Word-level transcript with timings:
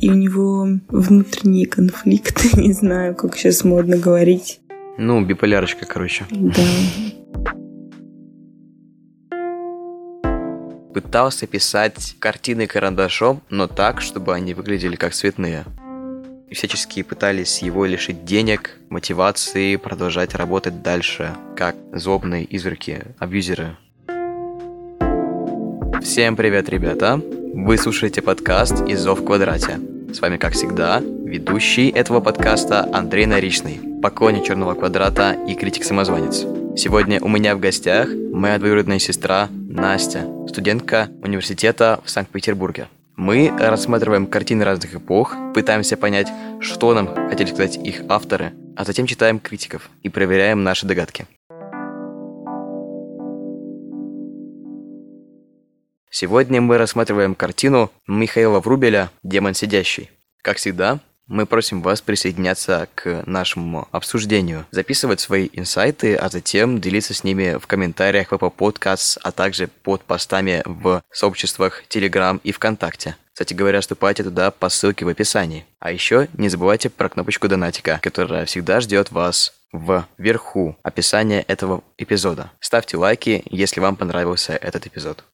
и 0.00 0.10
у 0.10 0.14
него 0.14 0.68
внутренние 0.88 1.66
конфликты, 1.66 2.48
не 2.60 2.72
знаю, 2.72 3.14
как 3.14 3.36
сейчас 3.36 3.64
модно 3.64 3.96
говорить. 3.96 4.60
Ну, 4.96 5.24
биполярочка, 5.24 5.86
короче. 5.86 6.24
Да. 6.30 6.62
Пытался 10.92 11.46
писать 11.46 12.16
картины 12.18 12.66
карандашом, 12.66 13.42
но 13.50 13.68
так, 13.68 14.00
чтобы 14.00 14.34
они 14.34 14.54
выглядели 14.54 14.96
как 14.96 15.12
цветные. 15.12 15.64
И 16.50 16.54
всячески 16.54 17.02
пытались 17.02 17.62
его 17.62 17.84
лишить 17.84 18.24
денег, 18.24 18.78
мотивации 18.88 19.76
продолжать 19.76 20.34
работать 20.34 20.82
дальше, 20.82 21.36
как 21.54 21.76
злобные 21.92 22.46
изверки, 22.56 23.02
абьюзеры. 23.18 23.76
Всем 26.02 26.36
привет, 26.36 26.68
ребята! 26.68 27.20
Вы 27.60 27.76
слушаете 27.76 28.22
подкаст 28.22 28.84
«Изов 28.86 29.20
в 29.20 29.24
квадрате». 29.24 29.80
С 30.14 30.20
вами, 30.20 30.36
как 30.36 30.52
всегда, 30.52 31.00
ведущий 31.00 31.88
этого 31.88 32.20
подкаста 32.20 32.88
Андрей 32.94 33.26
Наричный, 33.26 33.80
поклонник 34.00 34.44
Черного 34.44 34.74
квадрата 34.74 35.36
и 35.46 35.54
критик-самозванец. 35.54 36.46
Сегодня 36.80 37.20
у 37.20 37.28
меня 37.28 37.56
в 37.56 37.60
гостях 37.60 38.08
моя 38.32 38.58
двоюродная 38.58 39.00
сестра 39.00 39.48
Настя, 39.50 40.24
студентка 40.48 41.10
университета 41.20 42.00
в 42.04 42.10
Санкт-Петербурге. 42.10 42.86
Мы 43.16 43.52
рассматриваем 43.58 44.28
картины 44.28 44.64
разных 44.64 44.94
эпох, 44.94 45.34
пытаемся 45.52 45.96
понять, 45.96 46.28
что 46.60 46.94
нам 46.94 47.28
хотели 47.28 47.48
сказать 47.48 47.76
их 47.76 48.02
авторы, 48.08 48.52
а 48.76 48.84
затем 48.84 49.06
читаем 49.06 49.40
критиков 49.40 49.90
и 50.04 50.08
проверяем 50.08 50.62
наши 50.62 50.86
догадки. 50.86 51.26
Сегодня 56.20 56.60
мы 56.60 56.78
рассматриваем 56.78 57.36
картину 57.36 57.92
Михаила 58.08 58.58
Врубеля 58.58 59.12
«Демон 59.22 59.54
сидящий». 59.54 60.10
Как 60.42 60.56
всегда, 60.56 60.98
мы 61.28 61.46
просим 61.46 61.80
вас 61.80 62.00
присоединяться 62.00 62.88
к 62.96 63.22
нашему 63.24 63.86
обсуждению, 63.92 64.66
записывать 64.72 65.20
свои 65.20 65.48
инсайты, 65.52 66.16
а 66.16 66.28
затем 66.28 66.80
делиться 66.80 67.14
с 67.14 67.22
ними 67.22 67.56
в 67.56 67.68
комментариях 67.68 68.32
в 68.32 68.34
Apple 68.34 68.52
Podcasts, 68.52 69.16
а 69.22 69.30
также 69.30 69.68
под 69.68 70.02
постами 70.02 70.64
в 70.64 71.04
сообществах 71.12 71.84
Telegram 71.88 72.40
и 72.42 72.50
ВКонтакте. 72.50 73.14
Кстати 73.32 73.54
говоря, 73.54 73.80
вступайте 73.80 74.24
туда 74.24 74.50
по 74.50 74.70
ссылке 74.70 75.04
в 75.04 75.08
описании. 75.08 75.66
А 75.78 75.92
еще 75.92 76.26
не 76.36 76.48
забывайте 76.48 76.90
про 76.90 77.08
кнопочку 77.08 77.46
донатика, 77.46 78.00
которая 78.02 78.44
всегда 78.44 78.80
ждет 78.80 79.12
вас 79.12 79.52
вверху 79.72 80.76
описания 80.82 81.42
этого 81.42 81.84
эпизода. 81.96 82.50
Ставьте 82.58 82.96
лайки, 82.96 83.44
если 83.48 83.78
вам 83.78 83.94
понравился 83.94 84.54
этот 84.54 84.84
эпизод. 84.88 85.24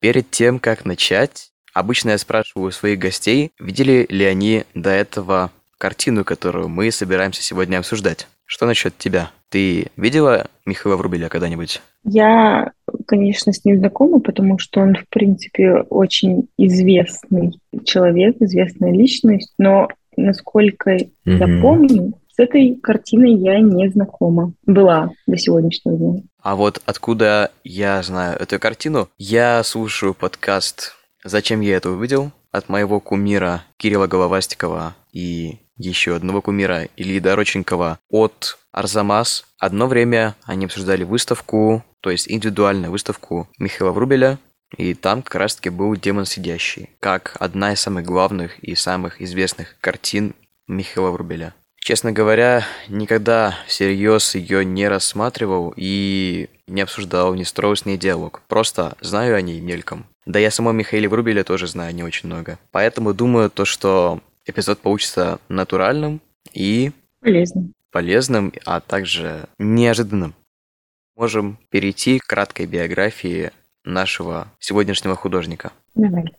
Перед 0.00 0.30
тем, 0.30 0.58
как 0.60 0.84
начать, 0.84 1.50
обычно 1.74 2.10
я 2.10 2.18
спрашиваю 2.18 2.70
своих 2.70 2.98
гостей, 2.98 3.50
видели 3.58 4.06
ли 4.08 4.24
они 4.24 4.64
до 4.74 4.90
этого 4.90 5.50
картину, 5.76 6.24
которую 6.24 6.68
мы 6.68 6.90
собираемся 6.90 7.42
сегодня 7.42 7.78
обсуждать. 7.78 8.28
Что 8.44 8.66
насчет 8.66 8.96
тебя? 8.96 9.30
Ты 9.50 9.86
видела 9.96 10.46
Михаила 10.66 10.96
Врубеля 10.96 11.28
когда-нибудь? 11.28 11.80
Я, 12.04 12.72
конечно, 13.06 13.52
с 13.52 13.64
ним 13.64 13.78
знакома, 13.78 14.20
потому 14.20 14.58
что 14.58 14.80
он, 14.80 14.94
в 14.94 15.08
принципе, 15.10 15.84
очень 15.90 16.48
известный 16.56 17.58
человек, 17.84 18.36
известная 18.40 18.92
личность, 18.92 19.52
но 19.58 19.88
насколько 20.16 20.96
mm-hmm. 20.96 21.06
я 21.24 21.62
помню, 21.62 22.14
с 22.28 22.38
этой 22.38 22.76
картиной 22.76 23.34
я 23.34 23.60
не 23.60 23.88
знакома. 23.88 24.52
Была 24.64 25.10
до 25.26 25.36
сегодняшнего 25.36 25.96
дня. 25.96 26.22
А 26.40 26.54
вот 26.54 26.80
откуда 26.86 27.50
я 27.64 28.02
знаю 28.02 28.38
эту 28.38 28.58
картину? 28.58 29.08
Я 29.18 29.62
слушаю 29.64 30.14
подкаст 30.14 30.94
«Зачем 31.24 31.60
я 31.60 31.76
это 31.76 31.90
увидел?» 31.90 32.32
от 32.50 32.68
моего 32.68 33.00
кумира 33.00 33.64
Кирилла 33.76 34.06
Головастикова 34.06 34.96
и 35.12 35.58
еще 35.76 36.16
одного 36.16 36.40
кумира 36.40 36.88
Ильи 36.96 37.20
Дороченкова 37.20 37.98
от 38.08 38.58
Арзамас. 38.72 39.44
Одно 39.58 39.86
время 39.86 40.36
они 40.44 40.66
обсуждали 40.66 41.04
выставку, 41.04 41.84
то 42.00 42.10
есть 42.10 42.30
индивидуальную 42.30 42.90
выставку 42.90 43.48
Михаила 43.58 43.92
Врубеля, 43.92 44.38
и 44.76 44.94
там 44.94 45.22
как 45.22 45.34
раз-таки 45.36 45.70
был 45.70 45.94
«Демон 45.96 46.24
сидящий», 46.24 46.90
как 47.00 47.36
одна 47.40 47.72
из 47.72 47.80
самых 47.80 48.04
главных 48.04 48.58
и 48.60 48.74
самых 48.74 49.20
известных 49.20 49.76
картин 49.80 50.34
Михаила 50.66 51.10
Врубеля. 51.10 51.54
Честно 51.88 52.12
говоря, 52.12 52.64
никогда 52.88 53.54
всерьез 53.66 54.34
ее 54.34 54.62
не 54.62 54.86
рассматривал 54.88 55.72
и 55.74 56.50
не 56.66 56.82
обсуждал, 56.82 57.32
не 57.32 57.46
строил 57.46 57.76
с 57.76 57.86
ней 57.86 57.96
диалог. 57.96 58.42
Просто 58.46 58.98
знаю 59.00 59.34
о 59.34 59.40
ней 59.40 59.58
мельком. 59.62 60.04
Да 60.26 60.38
я 60.38 60.50
самого 60.50 60.74
Михаила 60.74 61.08
Врубеля 61.08 61.44
тоже 61.44 61.66
знаю 61.66 61.94
не 61.94 62.02
очень 62.02 62.26
много. 62.26 62.58
Поэтому 62.72 63.14
думаю 63.14 63.48
то, 63.48 63.64
что 63.64 64.20
эпизод 64.44 64.80
получится 64.80 65.40
натуральным 65.48 66.20
и... 66.52 66.92
Полезным. 67.20 67.72
Полезным, 67.90 68.52
а 68.66 68.80
также 68.80 69.48
неожиданным. 69.56 70.34
Можем 71.16 71.56
перейти 71.70 72.18
к 72.18 72.26
краткой 72.26 72.66
биографии 72.66 73.50
нашего 73.84 74.52
сегодняшнего 74.58 75.16
художника. 75.16 75.72
Давай. 75.94 76.34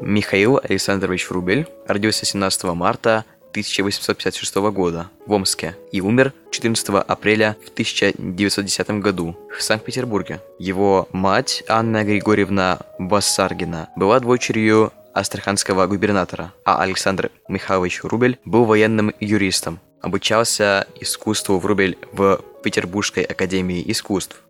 Михаил 0.00 0.58
Александрович 0.62 1.28
Врубель 1.28 1.66
родился 1.86 2.24
17 2.24 2.64
марта 2.64 3.24
1856 3.50 4.54
года 4.72 5.10
в 5.26 5.32
Омске 5.32 5.76
и 5.92 6.00
умер 6.00 6.32
14 6.50 6.88
апреля 7.06 7.56
в 7.64 7.70
1910 7.70 8.90
году 9.00 9.36
в 9.56 9.62
Санкт-Петербурге. 9.62 10.40
Его 10.58 11.08
мать 11.12 11.64
Анна 11.68 12.04
Григорьевна 12.04 12.78
Бассаргина 12.98 13.90
была 13.96 14.20
дочерью 14.20 14.92
астраханского 15.12 15.86
губернатора, 15.86 16.52
а 16.64 16.80
Александр 16.80 17.30
Михайлович 17.48 18.00
Рубель 18.02 18.38
был 18.44 18.64
военным 18.64 19.12
юристом. 19.20 19.80
Обучался 20.00 20.86
искусству 20.98 21.58
Врубель 21.58 21.98
в 22.12 22.40
Петербургской 22.62 23.24
академии 23.24 23.82
искусств. 23.90 24.40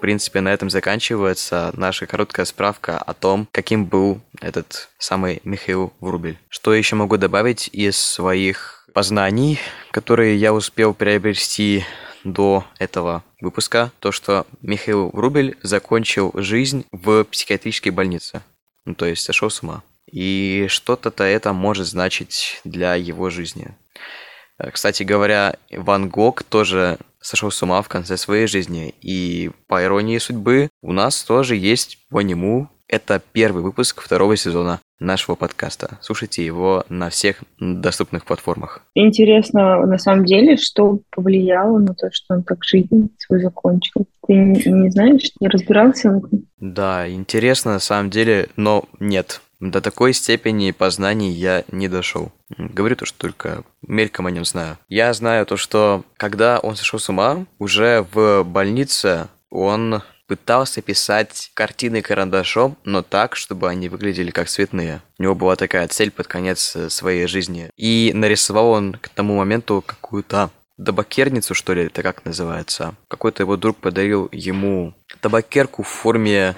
Принципе, 0.00 0.40
на 0.40 0.48
этом 0.48 0.70
заканчивается 0.70 1.70
наша 1.74 2.06
короткая 2.06 2.46
справка 2.46 2.98
о 2.98 3.14
том, 3.14 3.46
каким 3.52 3.84
был 3.84 4.20
этот 4.40 4.88
самый 4.98 5.40
Михаил 5.44 5.92
Врубель. 6.00 6.38
Что 6.48 6.74
еще 6.74 6.96
могу 6.96 7.16
добавить 7.16 7.68
из 7.72 7.96
своих 7.96 8.86
познаний, 8.92 9.60
которые 9.92 10.36
я 10.36 10.52
успел 10.52 10.94
приобрести 10.94 11.84
до 12.24 12.64
этого 12.78 13.22
выпуска, 13.40 13.92
то, 14.00 14.12
что 14.12 14.46
Михаил 14.62 15.10
Врубель 15.10 15.56
закончил 15.62 16.32
жизнь 16.34 16.84
в 16.92 17.24
психиатрической 17.24 17.92
больнице. 17.92 18.42
Ну, 18.84 18.94
то 18.94 19.06
есть 19.06 19.22
сошел 19.22 19.50
с 19.50 19.62
ума. 19.62 19.82
И 20.10 20.66
что-то-то 20.68 21.24
это 21.24 21.52
может 21.52 21.86
значить 21.86 22.60
для 22.64 22.94
его 22.94 23.30
жизни. 23.30 23.74
Э, 24.58 24.70
кстати 24.70 25.02
говоря, 25.02 25.56
Ван 25.70 26.08
Гог 26.08 26.42
тоже 26.42 26.98
сошел 27.20 27.50
с 27.50 27.62
ума 27.62 27.82
в 27.82 27.88
конце 27.88 28.16
своей 28.16 28.46
жизни. 28.46 28.94
И 29.00 29.50
по 29.66 29.82
иронии 29.82 30.18
судьбы, 30.18 30.68
у 30.82 30.92
нас 30.92 31.22
тоже 31.22 31.56
есть 31.56 31.98
по 32.10 32.20
нему. 32.20 32.68
Это 32.88 33.22
первый 33.32 33.62
выпуск 33.62 34.00
второго 34.00 34.36
сезона 34.36 34.80
нашего 34.98 35.34
подкаста. 35.34 35.98
Слушайте 36.02 36.44
его 36.44 36.84
на 36.88 37.08
всех 37.08 37.42
доступных 37.58 38.24
платформах. 38.24 38.82
Интересно, 38.94 39.86
на 39.86 39.98
самом 39.98 40.24
деле, 40.24 40.56
что 40.56 41.00
повлияло 41.10 41.78
на 41.78 41.94
то, 41.94 42.10
что 42.12 42.34
он 42.34 42.42
так 42.42 42.64
жизнь 42.64 43.10
свою 43.18 43.42
закончил? 43.42 44.06
Ты 44.26 44.34
не, 44.34 44.62
не 44.64 44.90
знаешь, 44.90 45.30
не 45.40 45.48
разбирался 45.48 46.10
в 46.10 46.26
этом? 46.26 46.46
Да, 46.58 47.08
интересно 47.08 47.74
на 47.74 47.80
самом 47.80 48.10
деле, 48.10 48.48
но 48.56 48.84
нет. 48.98 49.40
До 49.60 49.82
такой 49.82 50.14
степени 50.14 50.70
познаний 50.70 51.30
я 51.30 51.64
не 51.70 51.86
дошел. 51.86 52.32
Говорю 52.48 52.96
то, 52.96 53.04
что 53.04 53.18
только 53.18 53.62
мельком 53.82 54.26
о 54.26 54.30
нем 54.30 54.46
знаю. 54.46 54.78
Я 54.88 55.12
знаю 55.12 55.44
то, 55.44 55.58
что 55.58 56.04
когда 56.16 56.58
он 56.60 56.76
сошел 56.76 56.98
с 56.98 57.10
ума, 57.10 57.44
уже 57.58 58.06
в 58.12 58.42
больнице 58.42 59.28
он 59.50 60.02
пытался 60.26 60.80
писать 60.80 61.50
картины 61.54 62.00
карандашом, 62.00 62.78
но 62.84 63.02
так, 63.02 63.36
чтобы 63.36 63.68
они 63.68 63.90
выглядели 63.90 64.30
как 64.30 64.48
цветные. 64.48 65.02
У 65.18 65.24
него 65.24 65.34
была 65.34 65.56
такая 65.56 65.86
цель 65.88 66.10
под 66.10 66.26
конец 66.26 66.76
своей 66.88 67.26
жизни. 67.26 67.68
И 67.76 68.12
нарисовал 68.14 68.70
он 68.70 68.94
к 68.94 69.08
тому 69.10 69.36
моменту 69.36 69.84
какую-то 69.84 70.50
табакерницу, 70.82 71.52
что 71.52 71.74
ли, 71.74 71.84
это 71.84 72.02
как 72.02 72.24
называется. 72.24 72.94
Какой-то 73.08 73.42
его 73.42 73.58
друг 73.58 73.76
подарил 73.76 74.28
ему 74.32 74.94
табакерку 75.20 75.82
в 75.82 75.88
форме 75.88 76.54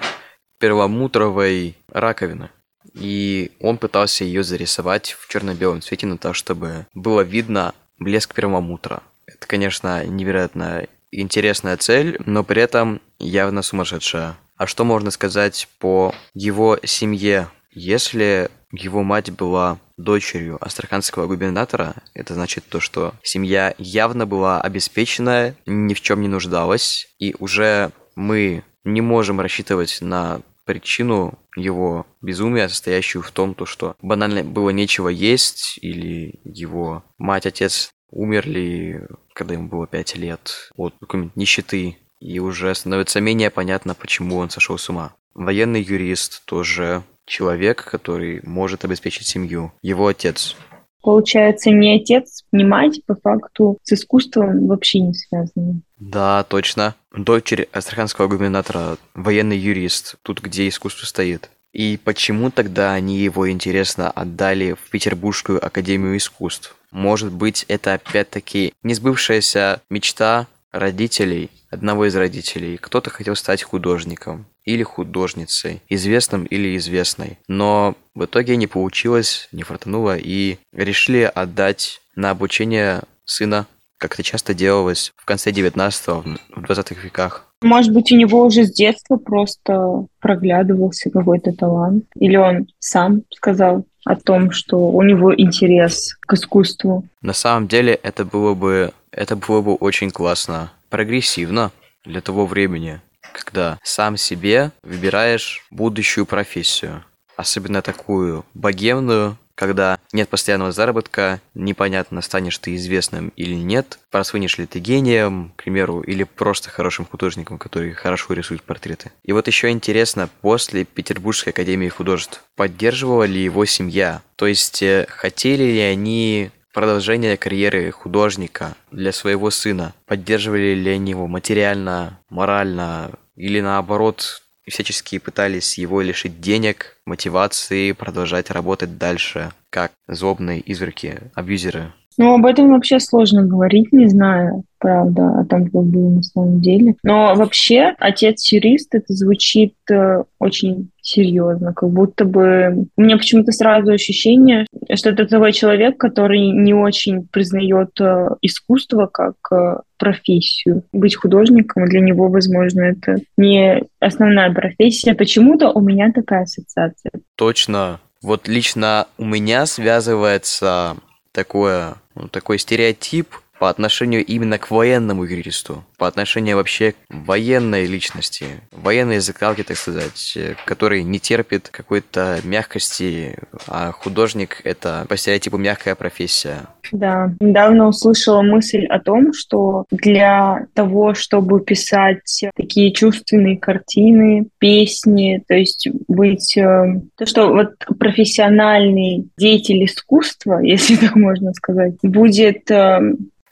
перламутровой 0.59 1.75
раковины 1.89 2.49
и 2.93 3.51
он 3.59 3.77
пытался 3.77 4.23
ее 4.23 4.43
зарисовать 4.43 5.15
в 5.19 5.27
черно-белом 5.27 5.81
цвете 5.81 6.07
на 6.07 6.17
то, 6.17 6.33
чтобы 6.33 6.87
было 6.93 7.21
видно 7.21 7.73
блеск 7.99 8.33
перламутра. 8.33 9.03
Это, 9.25 9.47
конечно, 9.47 10.05
невероятно 10.05 10.87
интересная 11.11 11.77
цель, 11.77 12.19
но 12.25 12.43
при 12.43 12.61
этом 12.61 13.01
явно 13.19 13.61
сумасшедшая. 13.61 14.35
А 14.57 14.67
что 14.67 14.83
можно 14.83 15.11
сказать 15.11 15.67
по 15.79 16.13
его 16.33 16.79
семье? 16.83 17.49
Если 17.71 18.49
его 18.71 19.03
мать 19.03 19.31
была 19.31 19.79
дочерью 19.97 20.57
астраханского 20.63 21.27
губернатора, 21.27 21.95
это 22.13 22.33
значит 22.33 22.65
то, 22.67 22.79
что 22.79 23.13
семья 23.23 23.73
явно 23.77 24.25
была 24.25 24.61
обеспеченная, 24.61 25.55
ни 25.65 25.93
в 25.93 26.01
чем 26.01 26.21
не 26.21 26.27
нуждалась, 26.27 27.07
и 27.19 27.35
уже 27.39 27.91
мы 28.15 28.63
не 28.83 29.01
можем 29.01 29.39
рассчитывать 29.39 29.99
на 30.01 30.41
причину 30.65 31.37
его 31.55 32.05
безумия, 32.21 32.67
состоящую 32.69 33.21
в 33.21 33.31
том, 33.31 33.53
то, 33.53 33.65
что 33.65 33.95
банально 34.01 34.43
было 34.43 34.69
нечего 34.69 35.09
есть, 35.09 35.77
или 35.81 36.39
его 36.43 37.03
мать-отец 37.17 37.91
умерли, 38.09 39.07
когда 39.33 39.53
ему 39.55 39.67
было 39.67 39.87
5 39.87 40.15
лет, 40.17 40.69
от 40.75 40.93
какой-нибудь 40.99 41.35
нищеты, 41.35 41.97
и 42.19 42.39
уже 42.39 42.73
становится 42.73 43.19
менее 43.19 43.49
понятно, 43.49 43.95
почему 43.95 44.37
он 44.37 44.49
сошел 44.49 44.77
с 44.77 44.89
ума. 44.89 45.13
Военный 45.33 45.81
юрист 45.81 46.45
тоже 46.45 47.03
человек, 47.25 47.83
который 47.83 48.41
может 48.43 48.85
обеспечить 48.85 49.27
семью. 49.27 49.73
Его 49.81 50.07
отец. 50.07 50.55
Получается, 51.03 51.69
ни 51.69 51.89
отец, 51.89 52.43
ни 52.53 52.63
мать 52.63 53.01
по 53.05 53.13
факту 53.13 53.77
с 53.83 53.91
искусством 53.91 54.67
вообще 54.67 54.99
не 54.99 55.13
связаны. 55.13 55.81
Да, 55.99 56.45
точно. 56.45 56.95
Дочерь 57.11 57.67
астраханского 57.73 58.27
губернатора, 58.27 58.97
военный 59.13 59.57
юрист, 59.57 60.15
тут 60.23 60.41
где 60.41 60.67
искусство 60.67 61.05
стоит. 61.05 61.49
И 61.73 61.99
почему 62.01 62.51
тогда 62.51 62.93
они 62.93 63.17
его, 63.17 63.49
интересно, 63.49 64.09
отдали 64.11 64.73
в 64.73 64.89
Петербургскую 64.91 65.63
академию 65.63 66.15
искусств? 66.15 66.77
Может 66.91 67.33
быть, 67.33 67.65
это 67.67 67.95
опять-таки 67.95 68.73
несбывшаяся 68.83 69.81
мечта 69.89 70.47
родителей, 70.73 71.49
одного 71.69 72.05
из 72.07 72.15
родителей. 72.15 72.77
Кто-то 72.77 73.09
хотел 73.09 73.35
стать 73.35 73.63
художником 73.63 74.45
или 74.65 74.83
художницей, 74.83 75.81
известным 75.87 76.45
или 76.45 76.75
известной. 76.77 77.37
Но 77.47 77.95
в 78.15 78.25
итоге 78.25 78.57
не 78.57 78.67
получилось, 78.67 79.47
не 79.51 79.63
фартануло, 79.63 80.17
и 80.17 80.57
решили 80.73 81.31
отдать 81.33 82.01
на 82.15 82.31
обучение 82.31 83.01
сына, 83.25 83.67
как 83.97 84.15
это 84.15 84.23
часто 84.23 84.53
делалось 84.53 85.13
в 85.15 85.25
конце 85.25 85.51
19-го, 85.51 86.23
в 86.55 86.61
20 86.61 87.03
веках. 87.03 87.45
Может 87.61 87.93
быть, 87.93 88.11
у 88.11 88.17
него 88.17 88.45
уже 88.45 88.65
с 88.65 88.73
детства 88.73 89.15
просто 89.15 90.05
проглядывался 90.19 91.09
какой-то 91.09 91.53
талант. 91.53 92.03
Или 92.15 92.35
он 92.35 92.67
сам 92.79 93.21
сказал 93.33 93.85
о 94.05 94.17
том, 94.17 94.51
что 94.51 94.89
у 94.89 95.01
него 95.01 95.33
интерес 95.33 96.15
к 96.19 96.33
искусству. 96.33 97.05
На 97.21 97.31
самом 97.31 97.67
деле 97.69 97.93
это 97.93 98.25
было 98.25 98.53
бы, 98.53 98.91
это 99.13 99.35
было 99.35 99.61
бы 99.61 99.75
очень 99.75 100.11
классно, 100.11 100.71
прогрессивно 100.89 101.71
для 102.03 102.21
того 102.21 102.45
времени 102.45 103.01
когда 103.33 103.79
сам 103.83 104.15
себе 104.15 104.71
выбираешь 104.83 105.65
будущую 105.71 106.25
профессию. 106.25 107.03
Особенно 107.35 107.81
такую 107.81 108.45
богемную, 108.53 109.37
когда 109.55 109.99
нет 110.11 110.29
постоянного 110.29 110.71
заработка, 110.71 111.41
непонятно, 111.55 112.21
станешь 112.21 112.57
ты 112.59 112.75
известным 112.75 113.29
или 113.35 113.55
нет, 113.55 113.99
просвинешь 114.11 114.57
ли 114.57 114.67
ты 114.67 114.79
гением, 114.79 115.51
к 115.55 115.63
примеру, 115.63 116.01
или 116.01 116.23
просто 116.23 116.69
хорошим 116.69 117.05
художником, 117.05 117.57
который 117.57 117.93
хорошо 117.93 118.33
рисует 118.33 118.63
портреты. 118.63 119.11
И 119.23 119.31
вот 119.31 119.47
еще 119.47 119.69
интересно, 119.69 120.29
после 120.41 120.85
Петербургской 120.85 121.53
академии 121.53 121.89
художеств 121.89 122.43
поддерживала 122.55 123.23
ли 123.23 123.43
его 123.43 123.65
семья? 123.65 124.21
То 124.35 124.47
есть, 124.47 124.81
э, 124.83 125.07
хотели 125.09 125.63
ли 125.63 125.79
они 125.79 126.51
продолжение 126.73 127.37
карьеры 127.37 127.91
художника 127.91 128.75
для 128.91 129.11
своего 129.11 129.51
сына? 129.51 129.93
Поддерживали 130.05 130.73
ли 130.73 130.91
они 130.91 131.11
его 131.11 131.27
материально, 131.27 132.19
морально, 132.29 133.11
или 133.35 133.61
наоборот 133.61 134.41
всячески 134.67 135.19
пытались 135.19 135.77
его 135.77 136.01
лишить 136.01 136.41
денег, 136.41 136.97
мотивации 137.05 137.91
продолжать 137.91 138.49
работать 138.49 138.97
дальше, 138.97 139.51
как 139.69 139.91
злобные 140.07 140.61
изверки, 140.71 141.19
абьюзеры. 141.35 141.91
Ну, 142.17 142.35
об 142.35 142.45
этом 142.45 142.69
вообще 142.69 142.99
сложно 142.99 143.43
говорить, 143.43 143.91
не 143.91 144.07
знаю, 144.07 144.63
правда, 144.77 145.39
о 145.39 145.45
том, 145.45 145.65
как 145.65 145.83
было 145.83 146.09
на 146.09 146.21
самом 146.21 146.61
деле. 146.61 146.95
Но 147.03 147.33
вообще, 147.35 147.95
отец-юрист, 147.97 148.93
это 148.93 149.13
звучит 149.13 149.73
э, 149.89 150.23
очень 150.37 150.91
серьезно, 151.03 151.73
как 151.73 151.89
будто 151.89 152.25
бы... 152.25 152.87
У 152.95 153.01
меня 153.01 153.17
почему-то 153.17 153.51
сразу 153.51 153.91
ощущение, 153.91 154.65
что 154.95 155.09
это 155.09 155.27
такой 155.27 155.51
человек, 155.51 155.97
который 155.97 156.39
не 156.51 156.73
очень 156.73 157.27
признает 157.27 157.99
э, 157.99 158.29
искусство 158.41 159.07
как 159.07 159.35
э, 159.51 159.75
профессию. 159.97 160.83
Быть 160.93 161.15
художником 161.15 161.85
для 161.85 161.99
него, 161.99 162.29
возможно, 162.29 162.81
это 162.83 163.17
не 163.37 163.83
основная 163.99 164.51
профессия. 164.51 165.13
Почему-то 165.13 165.69
у 165.71 165.81
меня 165.81 166.11
такая 166.11 166.43
ассоциация. 166.43 167.11
Точно. 167.35 167.99
Вот 168.21 168.47
лично 168.47 169.07
у 169.17 169.25
меня 169.25 169.65
связывается 169.65 170.95
такое, 171.33 171.95
ну, 172.15 172.29
такой 172.29 172.57
стереотип 172.57 173.27
по 173.63 173.69
отношению 173.69 174.25
именно 174.25 174.57
к 174.57 174.71
военному 174.71 175.23
юристу, 175.23 175.85
по 175.97 176.05
отношению 176.05 176.57
вообще 176.57 176.91
к 176.91 176.95
военной 177.07 177.85
личности, 177.85 178.45
военной 178.73 179.19
закалки, 179.19 179.63
так 179.63 179.77
сказать, 179.77 180.37
который 180.65 181.01
не 181.03 181.17
терпит 181.17 181.69
какой-то 181.69 182.41
мягкости, 182.43 183.37
а 183.65 183.93
художник– 183.93 184.59
это 184.65 185.05
по 185.07 185.15
стереотипу 185.15 185.55
мягкая 185.55 185.95
профессия. 185.95 186.57
Да, 186.91 187.33
недавно 187.39 187.87
услышала 187.87 188.41
мысль 188.41 188.85
о 188.85 188.99
том, 188.99 189.31
что 189.31 189.85
для 189.91 190.67
того, 190.73 191.13
чтобы 191.13 191.61
писать 191.61 192.43
такие 192.57 192.91
чувственные 192.91 193.57
картины, 193.57 194.49
песни, 194.57 195.41
то 195.47 195.53
есть 195.53 195.87
быть... 196.09 196.57
Э, 196.57 196.99
то, 197.15 197.25
что 197.25 197.47
вот 197.47 197.75
профессиональный 197.97 199.29
деятель 199.37 199.85
искусства, 199.85 200.59
если 200.61 200.97
так 200.97 201.15
можно 201.15 201.53
сказать, 201.53 201.93
будет 202.03 202.69
э, 202.69 202.99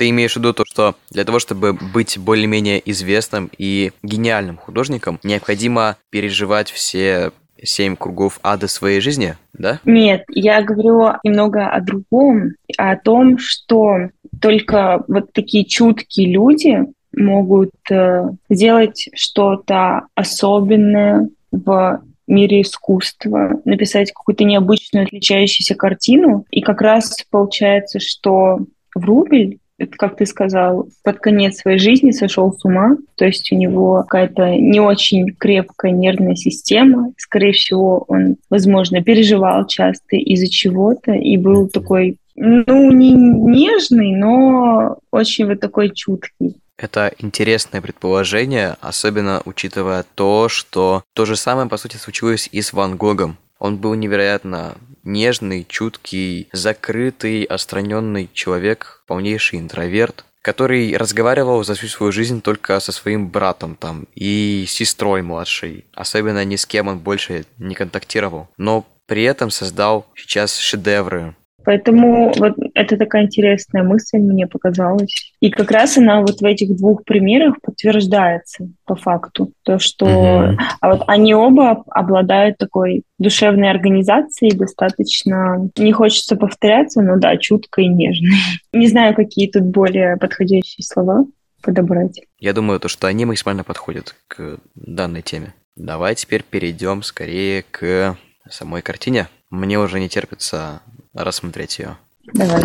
ты 0.01 0.09
имеешь 0.09 0.33
в 0.33 0.37
виду 0.37 0.51
то, 0.51 0.63
что 0.65 0.95
для 1.11 1.23
того, 1.25 1.37
чтобы 1.37 1.73
быть 1.73 2.17
более-менее 2.17 2.81
известным 2.89 3.51
и 3.55 3.91
гениальным 4.01 4.57
художником, 4.57 5.19
необходимо 5.21 5.95
переживать 6.09 6.71
все 6.71 7.29
семь 7.61 7.95
кругов 7.95 8.39
ада 8.41 8.67
своей 8.67 8.99
жизни, 8.99 9.35
да? 9.53 9.79
Нет, 9.85 10.23
я 10.29 10.63
говорю 10.63 11.19
немного 11.23 11.67
о 11.67 11.79
другом, 11.81 12.53
о 12.79 12.95
том, 12.97 13.37
что 13.37 14.09
только 14.41 15.03
вот 15.07 15.33
такие 15.33 15.65
чуткие 15.65 16.31
люди 16.31 16.79
могут 17.15 17.69
э, 17.91 18.23
сделать 18.49 19.07
что-то 19.13 20.07
особенное 20.15 21.29
в 21.51 22.01
мире 22.25 22.61
искусства, 22.61 23.61
написать 23.65 24.11
какую-то 24.11 24.45
необычную 24.45 25.05
отличающуюся 25.05 25.75
картину. 25.75 26.45
И 26.49 26.61
как 26.61 26.81
раз 26.81 27.23
получается, 27.29 27.99
что 27.99 28.61
Врубель 28.95 29.59
как 29.91 30.17
ты 30.17 30.25
сказал, 30.25 30.87
под 31.03 31.19
конец 31.19 31.57
своей 31.57 31.79
жизни 31.79 32.11
сошел 32.11 32.53
с 32.53 32.63
ума, 32.65 32.97
то 33.15 33.25
есть 33.25 33.51
у 33.51 33.55
него 33.55 34.03
какая-то 34.03 34.55
не 34.55 34.79
очень 34.79 35.33
крепкая 35.37 35.91
нервная 35.91 36.35
система. 36.35 37.13
Скорее 37.17 37.53
всего, 37.53 38.05
он, 38.07 38.37
возможно, 38.49 39.03
переживал 39.03 39.67
часто 39.67 40.15
из-за 40.15 40.49
чего-то 40.49 41.13
и 41.13 41.37
был 41.37 41.67
такой, 41.69 42.17
ну, 42.35 42.91
не 42.91 43.11
нежный, 43.11 44.11
но 44.15 44.97
очень 45.11 45.45
вот 45.45 45.59
такой 45.59 45.89
чуткий. 45.89 46.55
Это 46.77 47.13
интересное 47.19 47.79
предположение, 47.79 48.75
особенно 48.81 49.43
учитывая 49.45 50.03
то, 50.15 50.49
что 50.49 51.03
то 51.13 51.25
же 51.25 51.35
самое, 51.35 51.69
по 51.69 51.77
сути, 51.77 51.97
случилось 51.97 52.49
и 52.51 52.61
с 52.61 52.73
Ван 52.73 52.97
Гогом. 52.97 53.37
Он 53.61 53.77
был 53.77 53.93
невероятно 53.93 54.75
нежный, 55.03 55.67
чуткий, 55.69 56.49
закрытый, 56.51 57.43
остраненный 57.43 58.27
человек, 58.33 59.03
полнейший 59.05 59.59
интроверт, 59.59 60.25
который 60.41 60.97
разговаривал 60.97 61.63
за 61.63 61.75
всю 61.75 61.87
свою 61.87 62.11
жизнь 62.11 62.41
только 62.41 62.79
со 62.79 62.91
своим 62.91 63.29
братом 63.29 63.75
там 63.75 64.07
и 64.15 64.65
сестрой 64.67 65.21
младшей. 65.21 65.85
Особенно 65.93 66.43
ни 66.43 66.55
с 66.55 66.65
кем 66.65 66.87
он 66.87 66.97
больше 66.97 67.45
не 67.59 67.75
контактировал. 67.75 68.49
Но 68.57 68.83
при 69.05 69.23
этом 69.23 69.51
создал 69.51 70.07
сейчас 70.15 70.57
шедевры, 70.57 71.35
Поэтому 71.63 72.33
вот 72.37 72.53
это 72.73 72.97
такая 72.97 73.23
интересная 73.23 73.83
мысль 73.83 74.17
мне 74.17 74.47
показалась. 74.47 75.33
И 75.39 75.49
как 75.49 75.71
раз 75.71 75.97
она 75.97 76.21
вот 76.21 76.41
в 76.41 76.45
этих 76.45 76.75
двух 76.75 77.03
примерах 77.03 77.55
подтверждается 77.61 78.69
по 78.85 78.95
факту. 78.95 79.51
То, 79.63 79.79
что... 79.79 80.05
Mm-hmm. 80.05 80.57
А 80.79 80.89
вот 80.89 81.03
они 81.07 81.33
оба 81.33 81.83
обладают 81.89 82.57
такой 82.57 83.03
душевной 83.19 83.69
организацией, 83.69 84.55
достаточно... 84.55 85.69
Не 85.77 85.91
хочется 85.91 86.35
повторяться, 86.35 87.01
но 87.01 87.17
да, 87.17 87.37
чутко 87.37 87.81
и 87.81 87.87
нежно. 87.87 88.29
Не 88.73 88.87
знаю, 88.87 89.15
какие 89.15 89.49
тут 89.49 89.63
более 89.63 90.17
подходящие 90.17 90.83
слова 90.83 91.25
подобрать. 91.61 92.21
Я 92.39 92.53
думаю, 92.53 92.79
то, 92.79 92.87
что 92.87 93.07
они 93.07 93.25
максимально 93.25 93.63
подходят 93.63 94.15
к 94.27 94.57
данной 94.75 95.21
теме. 95.21 95.53
Давай 95.75 96.15
теперь 96.15 96.43
перейдем 96.43 97.03
скорее 97.03 97.63
к 97.69 98.17
самой 98.49 98.81
картине. 98.81 99.27
Мне 99.49 99.79
уже 99.79 99.99
не 99.99 100.09
терпится 100.09 100.81
рассмотреть 101.13 101.79
ее. 101.79 101.97
Давай. 102.33 102.63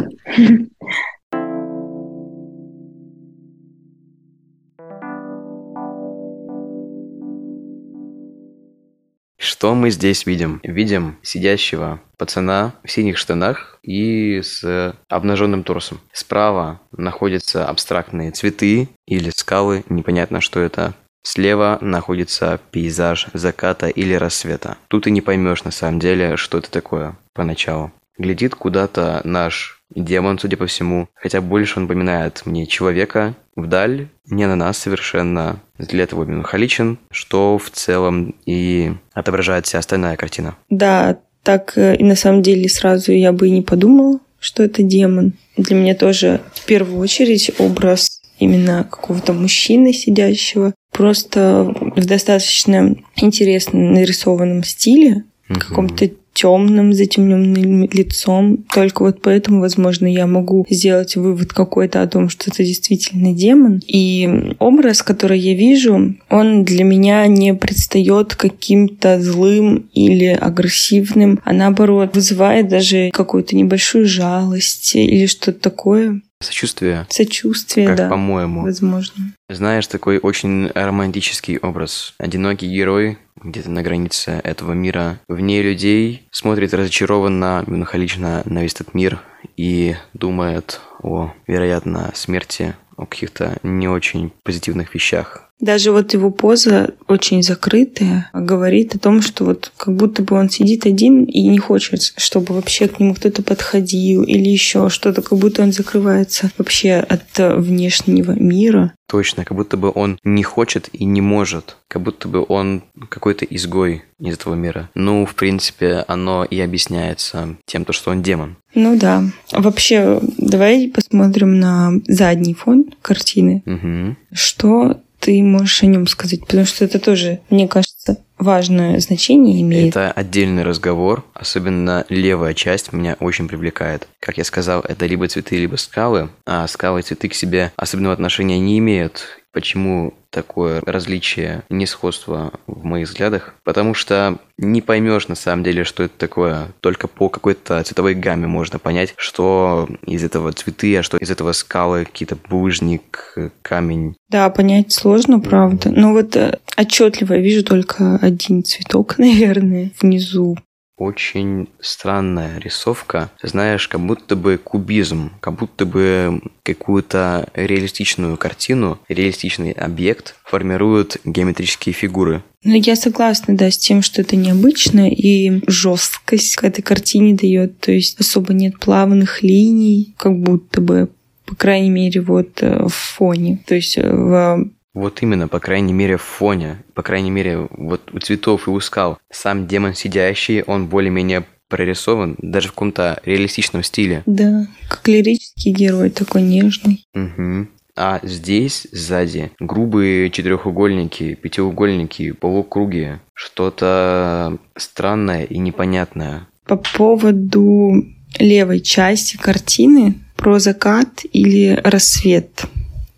Что 9.39 9.75
мы 9.75 9.91
здесь 9.91 10.27
видим? 10.27 10.61
Видим 10.65 11.19
сидящего 11.23 12.01
пацана 12.19 12.75
в 12.85 12.91
синих 12.91 13.17
штанах 13.17 13.79
и 13.83 14.43
с 14.43 14.95
обнаженным 15.09 15.63
торсом. 15.63 16.01
Справа 16.13 16.81
находятся 16.93 17.67
абстрактные 17.67 18.33
цветы 18.33 18.89
или 19.07 19.31
скалы, 19.31 19.85
непонятно, 19.89 20.41
что 20.41 20.61
это. 20.61 20.95
Слева 21.23 21.79
находится 21.81 22.61
пейзаж 22.71 23.29
заката 23.33 23.89
или 23.89 24.15
рассвета. 24.15 24.79
Тут 24.89 25.07
и 25.07 25.11
не 25.11 25.21
поймешь 25.21 25.65
на 25.65 25.71
самом 25.71 26.01
деле, 26.01 26.37
что 26.37 26.59
это 26.59 26.71
такое 26.71 27.17
поначалу. 27.33 27.93
Глядит 28.19 28.55
куда-то 28.55 29.21
наш 29.25 29.83
демон, 29.95 30.39
судя 30.39 30.57
по 30.57 30.67
всему, 30.67 31.09
хотя 31.15 31.41
больше 31.41 31.79
он 31.79 31.85
напоминает 31.85 32.43
мне 32.45 32.67
человека, 32.67 33.35
вдаль, 33.55 34.09
не 34.27 34.47
на 34.47 34.57
нас 34.57 34.79
совершенно. 34.79 35.61
Взгляд 35.79 36.13
его 36.13 36.25
меланхоличен, 36.25 36.99
что 37.11 37.59
в 37.59 37.71
целом 37.71 38.35
и 38.47 38.93
отображает 39.13 39.67
вся 39.67 39.79
остальная 39.79 40.17
картина. 40.17 40.57
Да, 40.71 41.19
так 41.43 41.75
э, 41.77 41.97
и 41.97 42.03
на 42.03 42.17
самом 42.17 42.43
деле 42.43 42.69
сразу 42.69 43.13
я 43.13 43.33
бы 43.33 43.49
и 43.49 43.53
не 43.53 43.63
подумал, 43.63 44.21
что 44.41 44.63
это 44.63 44.83
демон. 44.83 45.35
Для 45.57 45.77
меня 45.77 45.95
тоже 45.95 46.41
в 46.55 46.65
первую 46.65 46.99
очередь 46.99 47.51
образ 47.59 48.21
именно 48.39 48.85
какого-то 48.85 49.33
мужчины 49.33 49.93
сидящего, 49.93 50.75
просто 50.93 51.75
в 51.97 52.05
достаточно 52.05 52.97
интересно 53.17 53.79
нарисованном 53.79 54.65
стиле, 54.65 55.25
mm 55.49 55.59
каком-то 55.59 56.11
темным, 56.37 56.93
затемненным 56.93 57.89
лицом. 57.91 58.59
Только 58.73 59.03
вот 59.03 59.23
поэтому, 59.23 59.61
возможно, 59.61 60.07
я 60.07 60.27
могу 60.27 60.67
сделать 60.69 61.17
вывод 61.17 61.53
какой-то 61.53 62.03
о 62.03 62.07
том, 62.07 62.29
что 62.29 62.51
это 62.51 62.63
действительно 62.63 63.33
демон. 63.33 63.81
И 63.87 64.55
образ, 64.59 65.03
который 65.03 65.41
я 65.41 65.55
вижу, 65.55 66.15
он 66.29 66.65
для 66.65 66.85
меня 66.85 67.27
не 67.27 67.55
предстает 67.55 68.35
каким-то 68.37 69.21
злым 69.21 69.89
или 69.95 70.27
агрессивным, 70.27 71.41
а 71.45 71.55
наоборот 71.55 72.15
вызывает 72.15 72.69
даже 72.69 73.11
какую-то 73.13 73.57
небольшую 73.57 74.07
жалость 74.07 74.95
или 74.95 75.27
что-то 75.27 75.59
такое. 75.59 76.21
Сочувствие. 76.43 77.07
Сочувствие, 77.09 77.87
как, 77.87 77.97
да. 77.97 78.09
по-моему. 78.09 78.63
Возможно. 78.63 79.33
Знаешь, 79.49 79.87
такой 79.87 80.19
очень 80.19 80.69
романтический 80.75 81.59
образ. 81.59 82.15
Одинокий 82.19 82.69
герой, 82.69 83.19
где-то 83.43 83.71
на 83.71 83.83
границе 83.83 84.41
этого 84.45 84.73
мира, 84.73 85.19
вне 85.29 85.63
людей, 85.63 86.29
смотрит 86.31 86.75
разочарованно, 86.75 87.65
меланхолично 87.67 88.43
на 88.45 88.63
весь 88.63 88.75
этот 88.75 88.93
мир 88.93 89.21
и 89.57 89.97
думает 90.13 90.81
о, 91.03 91.33
вероятно, 91.47 92.11
смерти, 92.15 92.75
о 92.97 93.07
каких-то 93.07 93.59
не 93.63 93.89
очень 93.89 94.33
позитивных 94.43 94.95
вещах. 94.95 95.46
Даже 95.61 95.91
вот 95.91 96.13
его 96.13 96.31
поза 96.31 96.95
очень 97.09 97.43
закрытая, 97.43 98.31
говорит 98.35 98.95
о 98.95 98.99
том, 98.99 99.23
что 99.23 99.45
вот 99.45 99.73
как 99.77 99.97
будто 99.97 100.23
бы 100.23 100.37
он 100.37 100.51
сидит 100.51 100.85
один 100.85 101.25
и 101.25 101.43
не 101.43 101.59
хочет, 101.59 102.03
чтобы 102.03 102.55
вообще 102.55 102.89
к 102.89 103.01
нему 103.01 103.15
кто-то 103.15 103.43
подходил 103.43 104.23
или 104.23 104.49
еще 104.49 104.91
что-то, 104.91 105.23
как 105.23 105.39
будто 105.39 105.63
он 105.63 105.73
закрывается 105.73 106.51
вообще 106.59 106.95
от 106.95 107.39
внешнего 107.39 108.33
мира. 108.33 108.93
Точно, 109.09 109.45
как 109.45 109.57
будто 109.57 109.77
бы 109.77 109.93
он 109.95 110.19
не 110.25 110.43
хочет 110.43 110.89
и 110.93 111.05
не 111.05 111.21
может, 111.21 111.77
как 111.89 112.03
будто 112.03 112.29
бы 112.29 112.45
он 112.47 112.83
какой-то 113.09 113.45
изгой 113.45 114.03
из 114.19 114.35
этого 114.35 114.55
мира. 114.55 114.91
Ну, 114.95 115.25
в 115.25 115.35
принципе, 115.37 116.05
оно 116.09 116.45
и 116.45 116.59
объясняется 116.61 117.57
тем, 117.67 117.85
то, 117.85 117.93
что 117.93 118.11
он 118.11 118.23
демон. 118.23 118.57
Ну 118.75 118.99
да. 118.99 119.23
Вообще, 119.53 120.21
давай 120.39 120.91
посмотрим 120.93 121.61
на 121.61 121.93
задний 122.09 122.55
фон 122.55 122.87
картины. 123.01 123.63
Угу. 123.65 124.17
Что 124.33 125.01
ты 125.21 125.43
можешь 125.43 125.83
о 125.83 125.87
нем 125.87 126.07
сказать? 126.07 126.41
Потому 126.41 126.65
что 126.65 126.85
это 126.85 126.99
тоже, 126.99 127.41
мне 127.51 127.69
кажется, 127.69 128.19
важное 128.39 128.99
значение 129.01 129.61
имеет. 129.63 129.97
Это 129.97 130.13
отдельный 130.13 130.63
разговор, 130.63 131.25
особенно 131.35 132.05
левая 132.09 132.55
часть 132.55 132.93
меня 132.93 133.17
очень 133.21 133.49
привлекает. 133.49 134.09
Как 134.21 134.39
я 134.39 134.45
сказал, 134.45 134.81
это 134.81 135.07
либо 135.07 135.27
цветы, 135.29 135.57
либо 135.57 135.77
скалы, 135.77 136.29
а 136.45 136.67
скалы 136.69 137.01
и 137.01 137.03
цветы 137.03 137.29
к 137.29 137.35
себе 137.35 137.73
особенного 137.77 138.15
отношения 138.15 138.59
не 138.59 138.79
имеют. 138.79 139.25
Почему 139.57 140.13
такое 140.29 140.83
различие, 140.85 141.63
несходство 141.71 142.53
в 142.67 142.85
моих 142.85 143.09
взглядах? 143.09 143.55
Потому 143.65 143.95
что 143.95 144.37
не 144.59 144.83
поймешь 144.83 145.29
на 145.29 145.35
самом 145.35 145.65
деле, 145.65 145.83
что 145.85 146.03
это 146.03 146.13
такое. 146.19 146.69
Только 146.81 147.09
по 147.09 147.31
какой-то 147.31 147.83
цветовой 147.83 148.13
гамме 148.13 148.47
можно 148.49 148.79
понять, 148.79 149.15
что 149.17 149.89
из 150.07 150.23
этого 150.23 150.53
цветы, 150.53 150.99
а 150.99 151.03
что 151.03 151.17
из 151.17 151.31
этого 151.31 151.53
скалы, 151.53 152.05
какие-то 152.05 152.37
булыжник, 152.37 153.35
камень. 153.63 154.15
Да, 154.29 154.51
понять 154.51 154.93
сложно, 154.93 155.41
правда. 155.41 155.91
Но 155.91 156.13
вот 156.13 156.37
э, 156.37 156.59
отчетливо 156.77 157.33
я 157.33 157.41
вижу 157.41 157.65
только 157.65 158.17
один 158.17 158.63
цветок, 158.63 159.17
наверное, 159.19 159.91
внизу 160.03 160.59
очень 160.97 161.69
странная 161.81 162.59
рисовка. 162.59 163.31
Знаешь, 163.43 163.89
как 163.89 164.01
будто 164.01 164.35
бы 164.35 164.59
кубизм, 164.59 165.33
как 165.41 165.55
будто 165.55 165.85
бы 165.85 166.41
какую-то 166.63 167.49
реалистичную 167.55 168.37
картину, 168.37 168.99
реалистичный 169.09 169.73
объект 169.73 170.37
формируют 170.45 171.19
геометрические 171.25 171.93
фигуры. 171.93 172.43
Ну, 172.65 172.75
я 172.75 172.97
согласна, 172.97 173.57
да, 173.57 173.71
с 173.71 173.79
тем, 173.79 174.03
что 174.03 174.23
это 174.23 174.35
необычно, 174.35 175.09
и 175.09 175.61
жесткость 175.69 176.57
к 176.57 176.65
этой 176.65 176.83
картине 176.83 177.35
дает, 177.35 177.79
то 177.79 177.93
есть 177.93 178.19
особо 178.19 178.55
нет 178.55 178.81
плавных 178.81 179.43
линий, 179.43 180.15
как 180.17 180.37
будто 180.37 180.81
бы, 180.81 181.09
по 181.45 181.55
крайней 181.55 181.91
мере, 181.91 182.21
вот 182.23 182.63
э, 182.63 182.87
в 182.89 182.93
фоне. 182.93 183.63
То 183.67 183.77
есть 183.77 183.99
э, 183.99 184.11
в 184.11 184.69
вот 184.97 185.23
именно, 185.23 185.47
по 185.47 185.61
крайней 185.61 185.93
мере, 185.93 186.17
в 186.17 186.23
фоне, 186.23 186.83
по 186.95 187.03
крайней 187.03 187.31
мере, 187.31 187.69
вот 187.71 188.11
у 188.13 188.19
цветов 188.19 188.67
и 188.67 188.71
у 188.71 188.81
скал. 188.81 189.19
Сам 189.31 189.67
демон 189.67 189.95
сидящий, 189.95 190.63
он 190.63 190.87
более-менее 190.87 191.45
прорисован, 191.69 192.37
даже 192.39 192.69
в 192.69 192.73
каком-то 192.73 193.21
реалистичном 193.25 193.83
стиле. 193.83 194.23
Да, 194.25 194.67
как 194.89 195.07
лирический 195.07 195.73
герой, 195.73 196.09
такой 196.09 196.43
нежный. 196.43 197.05
Угу. 197.15 197.69
А 197.95 198.21
здесь 198.23 198.87
сзади 198.91 199.53
грубые 199.61 200.31
четырехугольники, 200.31 201.35
пятиугольники, 201.35 202.33
полукруги, 202.33 203.21
что-то 203.35 204.57
странное 204.77 205.45
и 205.45 205.59
непонятное. 205.59 206.49
По 206.65 206.77
поводу 206.77 208.03
левой 208.39 208.81
части 208.81 209.37
картины 209.37 210.15
про 210.37 210.59
закат 210.59 211.23
или 211.33 211.79
рассвет. 211.85 212.65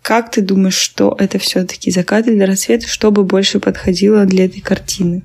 Как 0.09 0.31
ты 0.31 0.41
думаешь, 0.41 0.73
что 0.73 1.15
это 1.19 1.37
все-таки 1.37 1.91
закат 1.91 2.25
или 2.25 2.41
рассвет, 2.41 2.81
что 2.81 3.11
бы 3.11 3.23
больше 3.23 3.59
подходило 3.59 4.25
для 4.25 4.45
этой 4.45 4.59
картины? 4.59 5.21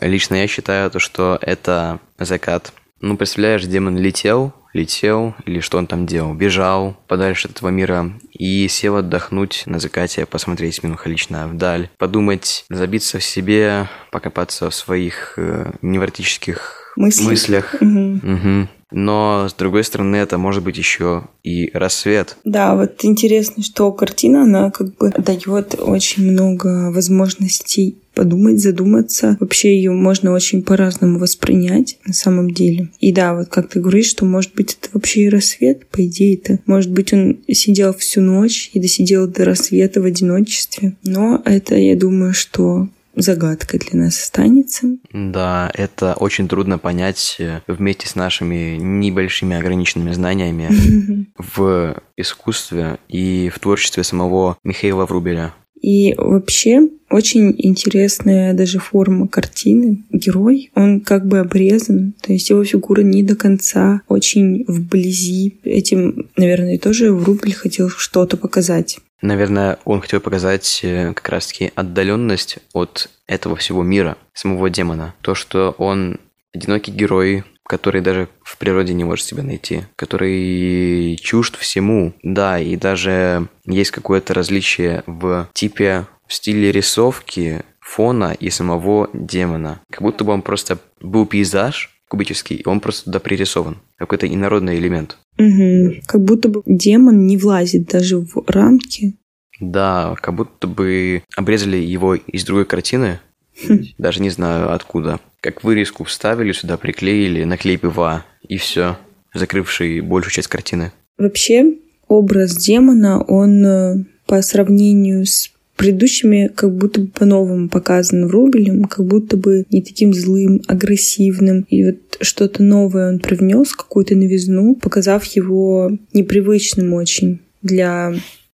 Лично 0.00 0.36
я 0.36 0.46
считаю, 0.46 0.88
то, 0.88 1.00
что 1.00 1.36
это 1.42 1.98
закат. 2.16 2.72
Ну, 3.00 3.16
представляешь, 3.16 3.64
демон 3.64 3.98
летел, 3.98 4.54
летел, 4.72 5.34
или 5.46 5.58
что 5.58 5.78
он 5.78 5.88
там 5.88 6.06
делал, 6.06 6.32
бежал 6.32 6.96
подальше 7.08 7.48
от 7.48 7.56
этого 7.56 7.70
мира 7.70 8.12
и 8.32 8.68
сел 8.68 8.98
отдохнуть 8.98 9.64
на 9.66 9.80
закате, 9.80 10.26
посмотреть 10.26 10.80
меланхолично 10.84 11.48
вдаль, 11.48 11.90
подумать, 11.98 12.66
забиться 12.70 13.18
в 13.18 13.24
себе, 13.24 13.88
покопаться 14.12 14.70
в 14.70 14.74
своих 14.76 15.34
э, 15.38 15.72
невротических 15.82 16.92
Мысли. 16.94 17.24
мыслях. 17.24 17.74
Угу. 17.80 18.20
Угу. 18.22 18.68
Но, 18.90 19.46
с 19.48 19.54
другой 19.54 19.84
стороны, 19.84 20.16
это 20.16 20.38
может 20.38 20.62
быть 20.62 20.78
еще 20.78 21.24
и 21.42 21.70
рассвет. 21.72 22.36
Да, 22.44 22.74
вот 22.74 23.04
интересно, 23.04 23.62
что 23.62 23.92
картина, 23.92 24.42
она 24.42 24.70
как 24.70 24.96
бы 24.96 25.10
дает 25.16 25.74
очень 25.78 26.30
много 26.30 26.90
возможностей 26.90 27.96
подумать, 28.14 28.60
задуматься. 28.60 29.36
Вообще 29.40 29.76
ее 29.76 29.92
можно 29.92 30.32
очень 30.32 30.62
по-разному 30.62 31.18
воспринять 31.18 31.98
на 32.04 32.12
самом 32.12 32.50
деле. 32.50 32.90
И 32.98 33.12
да, 33.12 33.34
вот 33.34 33.48
как 33.48 33.68
ты 33.68 33.80
говоришь, 33.80 34.10
что 34.10 34.24
может 34.24 34.54
быть 34.54 34.76
это 34.78 34.90
вообще 34.92 35.22
и 35.22 35.28
рассвет, 35.28 35.86
по 35.86 36.04
идее 36.04 36.34
это. 36.34 36.58
Может 36.66 36.90
быть 36.90 37.12
он 37.12 37.38
сидел 37.48 37.94
всю 37.94 38.20
ночь 38.20 38.70
и 38.74 38.80
досидел 38.80 39.26
до 39.26 39.44
рассвета 39.44 40.02
в 40.02 40.04
одиночестве. 40.04 40.96
Но 41.04 41.40
это, 41.44 41.76
я 41.76 41.96
думаю, 41.96 42.34
что 42.34 42.88
загадкой 43.14 43.80
для 43.80 44.00
нас 44.00 44.18
останется. 44.18 44.96
Да, 45.12 45.70
это 45.74 46.14
очень 46.14 46.48
трудно 46.48 46.78
понять 46.78 47.36
э, 47.38 47.60
вместе 47.66 48.08
с 48.08 48.14
нашими 48.14 48.76
небольшими 48.76 49.56
ограниченными 49.56 50.12
знаниями 50.12 51.26
в 51.38 51.96
искусстве 52.16 52.98
и 53.08 53.50
в 53.54 53.58
творчестве 53.58 54.04
самого 54.04 54.56
Михаила 54.62 55.06
Врубеля. 55.06 55.52
И 55.80 56.14
вообще 56.16 56.88
очень 57.08 57.54
интересная 57.56 58.52
даже 58.52 58.78
форма 58.78 59.28
картины. 59.28 60.04
Герой, 60.10 60.70
он 60.74 61.00
как 61.00 61.26
бы 61.26 61.38
обрезан, 61.38 62.14
то 62.20 62.32
есть 62.32 62.50
его 62.50 62.62
фигура 62.64 63.00
не 63.00 63.22
до 63.22 63.34
конца 63.34 64.02
очень 64.08 64.64
вблизи. 64.68 65.58
Этим, 65.64 66.28
наверное, 66.36 66.78
тоже 66.78 67.12
Врубель 67.12 67.54
хотел 67.54 67.88
что-то 67.88 68.36
показать. 68.36 68.98
Наверное, 69.22 69.78
он 69.84 70.00
хотел 70.00 70.20
показать 70.20 70.80
э, 70.82 71.12
как 71.12 71.28
раз-таки 71.28 71.72
отдаленность 71.74 72.58
от 72.72 73.10
этого 73.26 73.56
всего 73.56 73.82
мира, 73.82 74.16
самого 74.32 74.70
демона. 74.70 75.14
То, 75.20 75.34
что 75.34 75.74
он 75.78 76.18
одинокий 76.54 76.90
герой, 76.90 77.44
который 77.64 78.00
даже 78.00 78.28
в 78.42 78.58
природе 78.58 78.94
не 78.94 79.04
может 79.04 79.24
себя 79.24 79.42
найти, 79.42 79.84
который 79.96 81.16
чужд 81.22 81.56
всему. 81.56 82.12
Да, 82.22 82.58
и 82.58 82.76
даже 82.76 83.48
есть 83.66 83.92
какое-то 83.92 84.34
различие 84.34 85.04
в 85.06 85.48
типе, 85.52 86.06
в 86.26 86.34
стиле 86.34 86.72
рисовки, 86.72 87.62
фона 87.78 88.32
и 88.32 88.50
самого 88.50 89.08
демона. 89.12 89.80
Как 89.90 90.02
будто 90.02 90.24
бы 90.24 90.32
он 90.32 90.42
просто 90.42 90.78
был 91.00 91.26
пейзаж 91.26 91.90
кубический, 92.08 92.56
и 92.56 92.68
он 92.68 92.80
просто 92.80 93.04
туда 93.04 93.20
пририсован. 93.20 93.78
Какой-то 93.96 94.26
инородный 94.26 94.76
элемент. 94.78 95.16
Угу. 95.40 96.02
Как 96.06 96.20
будто 96.22 96.48
бы 96.48 96.62
демон 96.66 97.26
не 97.26 97.38
влазит 97.38 97.86
даже 97.86 98.18
в 98.18 98.44
рамки. 98.46 99.16
Да, 99.58 100.14
как 100.20 100.34
будто 100.34 100.66
бы 100.66 101.22
обрезали 101.36 101.76
его 101.76 102.14
из 102.14 102.44
другой 102.44 102.66
картины, 102.66 103.20
хм. 103.66 103.84
даже 103.98 104.20
не 104.20 104.30
знаю 104.30 104.72
откуда. 104.72 105.18
Как 105.40 105.64
вырезку 105.64 106.04
вставили 106.04 106.52
сюда, 106.52 106.76
приклеили, 106.76 107.44
на 107.44 107.55
клей 107.55 107.78
ПВА, 107.78 108.24
и 108.46 108.58
все, 108.58 108.98
закрывший 109.34 110.00
большую 110.00 110.32
часть 110.32 110.48
картины. 110.48 110.92
Вообще, 111.16 111.74
образ 112.08 112.56
демона, 112.56 113.22
он 113.22 113.64
э, 113.64 114.04
по 114.26 114.42
сравнению 114.42 115.24
с 115.26 115.50
предыдущими 115.80 116.48
как 116.54 116.76
будто 116.76 117.00
бы 117.00 117.06
по-новому 117.06 117.70
показан 117.70 118.26
Врубелем, 118.26 118.84
как 118.84 119.06
будто 119.06 119.38
бы 119.38 119.64
не 119.70 119.82
таким 119.82 120.12
злым, 120.12 120.60
агрессивным. 120.68 121.62
И 121.70 121.86
вот 121.86 122.18
что-то 122.20 122.62
новое 122.62 123.08
он 123.08 123.18
привнес, 123.18 123.72
какую-то 123.72 124.14
новизну, 124.14 124.74
показав 124.74 125.24
его 125.24 125.90
непривычным 126.12 126.92
очень 126.92 127.40
для 127.62 128.12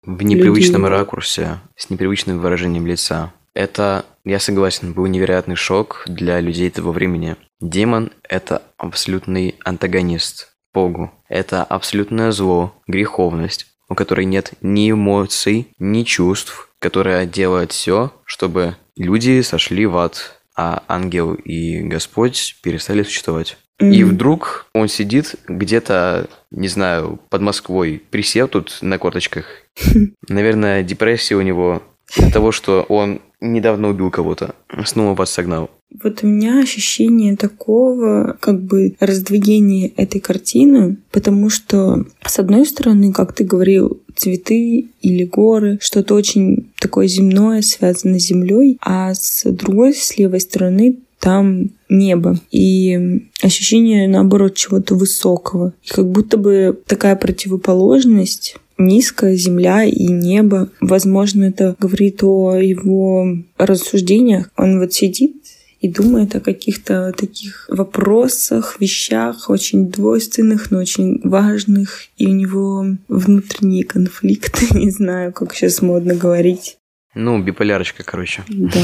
В 0.02 0.22
непривычном 0.22 0.82
людей. 0.82 0.96
ракурсе, 0.96 1.48
с 1.76 1.90
непривычным 1.90 2.38
выражением 2.38 2.86
лица. 2.86 3.34
Это, 3.52 4.06
я 4.24 4.38
согласен, 4.38 4.94
был 4.94 5.04
невероятный 5.04 5.56
шок 5.56 6.04
для 6.06 6.40
людей 6.40 6.70
того 6.70 6.90
времени. 6.90 7.36
Демон— 7.60 8.12
это 8.30 8.62
абсолютный 8.78 9.56
антагонист 9.62 10.54
Богу. 10.72 11.10
Это 11.28 11.64
абсолютное 11.64 12.32
зло, 12.32 12.72
греховность, 12.86 13.66
у 13.90 13.94
которой 13.94 14.24
нет 14.24 14.54
ни 14.62 14.90
эмоций, 14.90 15.68
ни 15.78 16.04
чувств, 16.04 16.69
которая 16.80 17.26
делает 17.26 17.72
все, 17.72 18.12
чтобы 18.24 18.76
люди 18.96 19.40
сошли 19.42 19.86
в 19.86 19.96
ад, 19.96 20.40
а 20.56 20.82
ангел 20.88 21.34
и 21.34 21.80
Господь 21.80 22.56
перестали 22.62 23.02
существовать. 23.02 23.56
Mm-hmm. 23.80 23.92
И 23.92 24.04
вдруг 24.04 24.66
он 24.74 24.88
сидит 24.88 25.36
где-то, 25.46 26.28
не 26.50 26.68
знаю, 26.68 27.20
под 27.30 27.40
Москвой, 27.40 28.02
присел 28.10 28.48
тут 28.48 28.78
на 28.82 28.98
корточках. 28.98 29.46
Наверное, 30.28 30.82
депрессия 30.82 31.36
у 31.36 31.40
него 31.40 31.82
из-за 32.14 32.32
того, 32.32 32.52
что 32.52 32.82
он 32.88 33.22
недавно 33.40 33.88
убил 33.88 34.10
кого-то, 34.10 34.54
снова 34.84 35.14
вас 35.14 35.30
согнал. 35.30 35.70
Вот 36.02 36.22
у 36.22 36.26
меня 36.26 36.60
ощущение 36.60 37.36
такого 37.36 38.36
как 38.38 38.62
бы 38.62 38.94
раздвоения 39.00 39.90
этой 39.96 40.20
картины, 40.20 40.98
потому 41.10 41.50
что, 41.50 42.04
с 42.24 42.38
одной 42.38 42.64
стороны, 42.64 43.12
как 43.12 43.32
ты 43.32 43.44
говорил, 43.44 44.00
цветы 44.14 44.88
или 45.00 45.24
горы, 45.24 45.78
что-то 45.80 46.14
очень 46.14 46.70
такое 46.78 47.08
земное, 47.08 47.62
связано 47.62 48.20
с 48.20 48.26
землей, 48.26 48.78
а 48.80 49.14
с 49.14 49.50
другой, 49.50 49.94
с 49.94 50.16
левой 50.16 50.40
стороны, 50.40 50.98
там 51.18 51.70
небо 51.88 52.38
и 52.50 53.20
ощущение, 53.42 54.08
наоборот, 54.08 54.54
чего-то 54.54 54.94
высокого. 54.94 55.74
И 55.82 55.88
как 55.88 56.10
будто 56.10 56.38
бы 56.38 56.80
такая 56.86 57.14
противоположность 57.14 58.56
низкая 58.80 59.36
земля 59.36 59.84
и 59.84 60.06
небо. 60.06 60.70
Возможно, 60.80 61.44
это 61.44 61.76
говорит 61.78 62.22
о 62.22 62.56
его 62.56 63.36
рассуждениях. 63.58 64.50
Он 64.56 64.80
вот 64.80 64.92
сидит 64.92 65.36
и 65.80 65.88
думает 65.88 66.34
о 66.34 66.40
каких-то 66.40 67.12
таких 67.16 67.66
вопросах, 67.68 68.76
вещах, 68.80 69.48
очень 69.48 69.90
двойственных, 69.90 70.70
но 70.70 70.78
очень 70.78 71.20
важных. 71.24 72.02
И 72.18 72.26
у 72.26 72.32
него 72.32 72.86
внутренние 73.08 73.84
конфликты, 73.84 74.66
не 74.78 74.90
знаю, 74.90 75.32
как 75.32 75.54
сейчас 75.54 75.80
модно 75.80 76.14
говорить. 76.14 76.76
Ну, 77.14 77.38
биполярочка, 77.42 78.04
короче. 78.04 78.44
Да. 78.48 78.80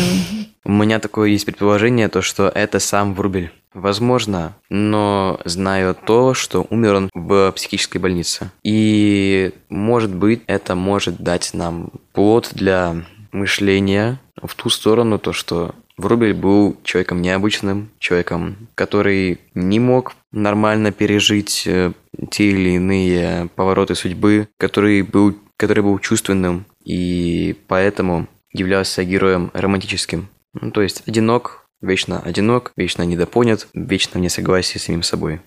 У 0.65 0.73
меня 0.73 0.99
такое 0.99 1.31
есть 1.31 1.47
предположение, 1.47 2.09
то, 2.09 2.23
что 2.23 2.49
это 2.49 2.81
сам 2.81 3.15
Врубель. 3.15 3.53
Возможно, 3.73 4.57
но 4.69 5.39
знаю 5.45 5.95
то, 5.95 6.35
что 6.35 6.67
умер 6.71 6.95
он 6.95 7.11
в 7.15 7.53
психической 7.53 8.01
больнице. 8.01 8.51
И, 8.65 9.53
может 9.69 10.15
быть, 10.15 10.43
это 10.47 10.75
может 10.75 11.19
дать 11.19 11.51
нам 11.53 11.91
плод 12.12 12.51
для 12.53 13.05
мышления 13.33 14.19
в 14.43 14.55
ту 14.55 14.71
сторону, 14.71 15.19
то, 15.19 15.33
что 15.33 15.75
Врубель 15.97 16.35
был 16.35 16.77
человеком 16.85 17.23
необычным, 17.23 17.91
человеком, 17.99 18.69
который 18.75 19.41
не 19.55 19.81
мог 19.81 20.15
нормально 20.31 20.93
пережить 20.93 21.65
э, 21.67 21.93
те 22.31 22.51
или 22.51 22.71
иные 22.71 23.49
повороты 23.55 23.95
судьбы, 23.95 24.49
который 24.59 25.03
был, 25.03 25.37
который 25.57 25.83
был 25.83 25.99
чувственным 25.99 26.67
и 26.87 27.57
поэтому 27.66 28.29
являлся 28.53 29.05
героем 29.05 29.51
романтическим. 29.53 30.29
Ну, 30.55 30.70
то 30.70 30.81
есть 30.83 31.03
одинок, 31.07 31.68
вечно 31.83 32.20
одинок, 32.20 32.72
вечно 32.77 33.03
недопонят, 33.03 33.68
вечно 33.75 34.18
в 34.18 34.22
несогласии 34.22 34.79
с 34.79 34.85
самим 34.85 35.03
собой. 35.03 35.40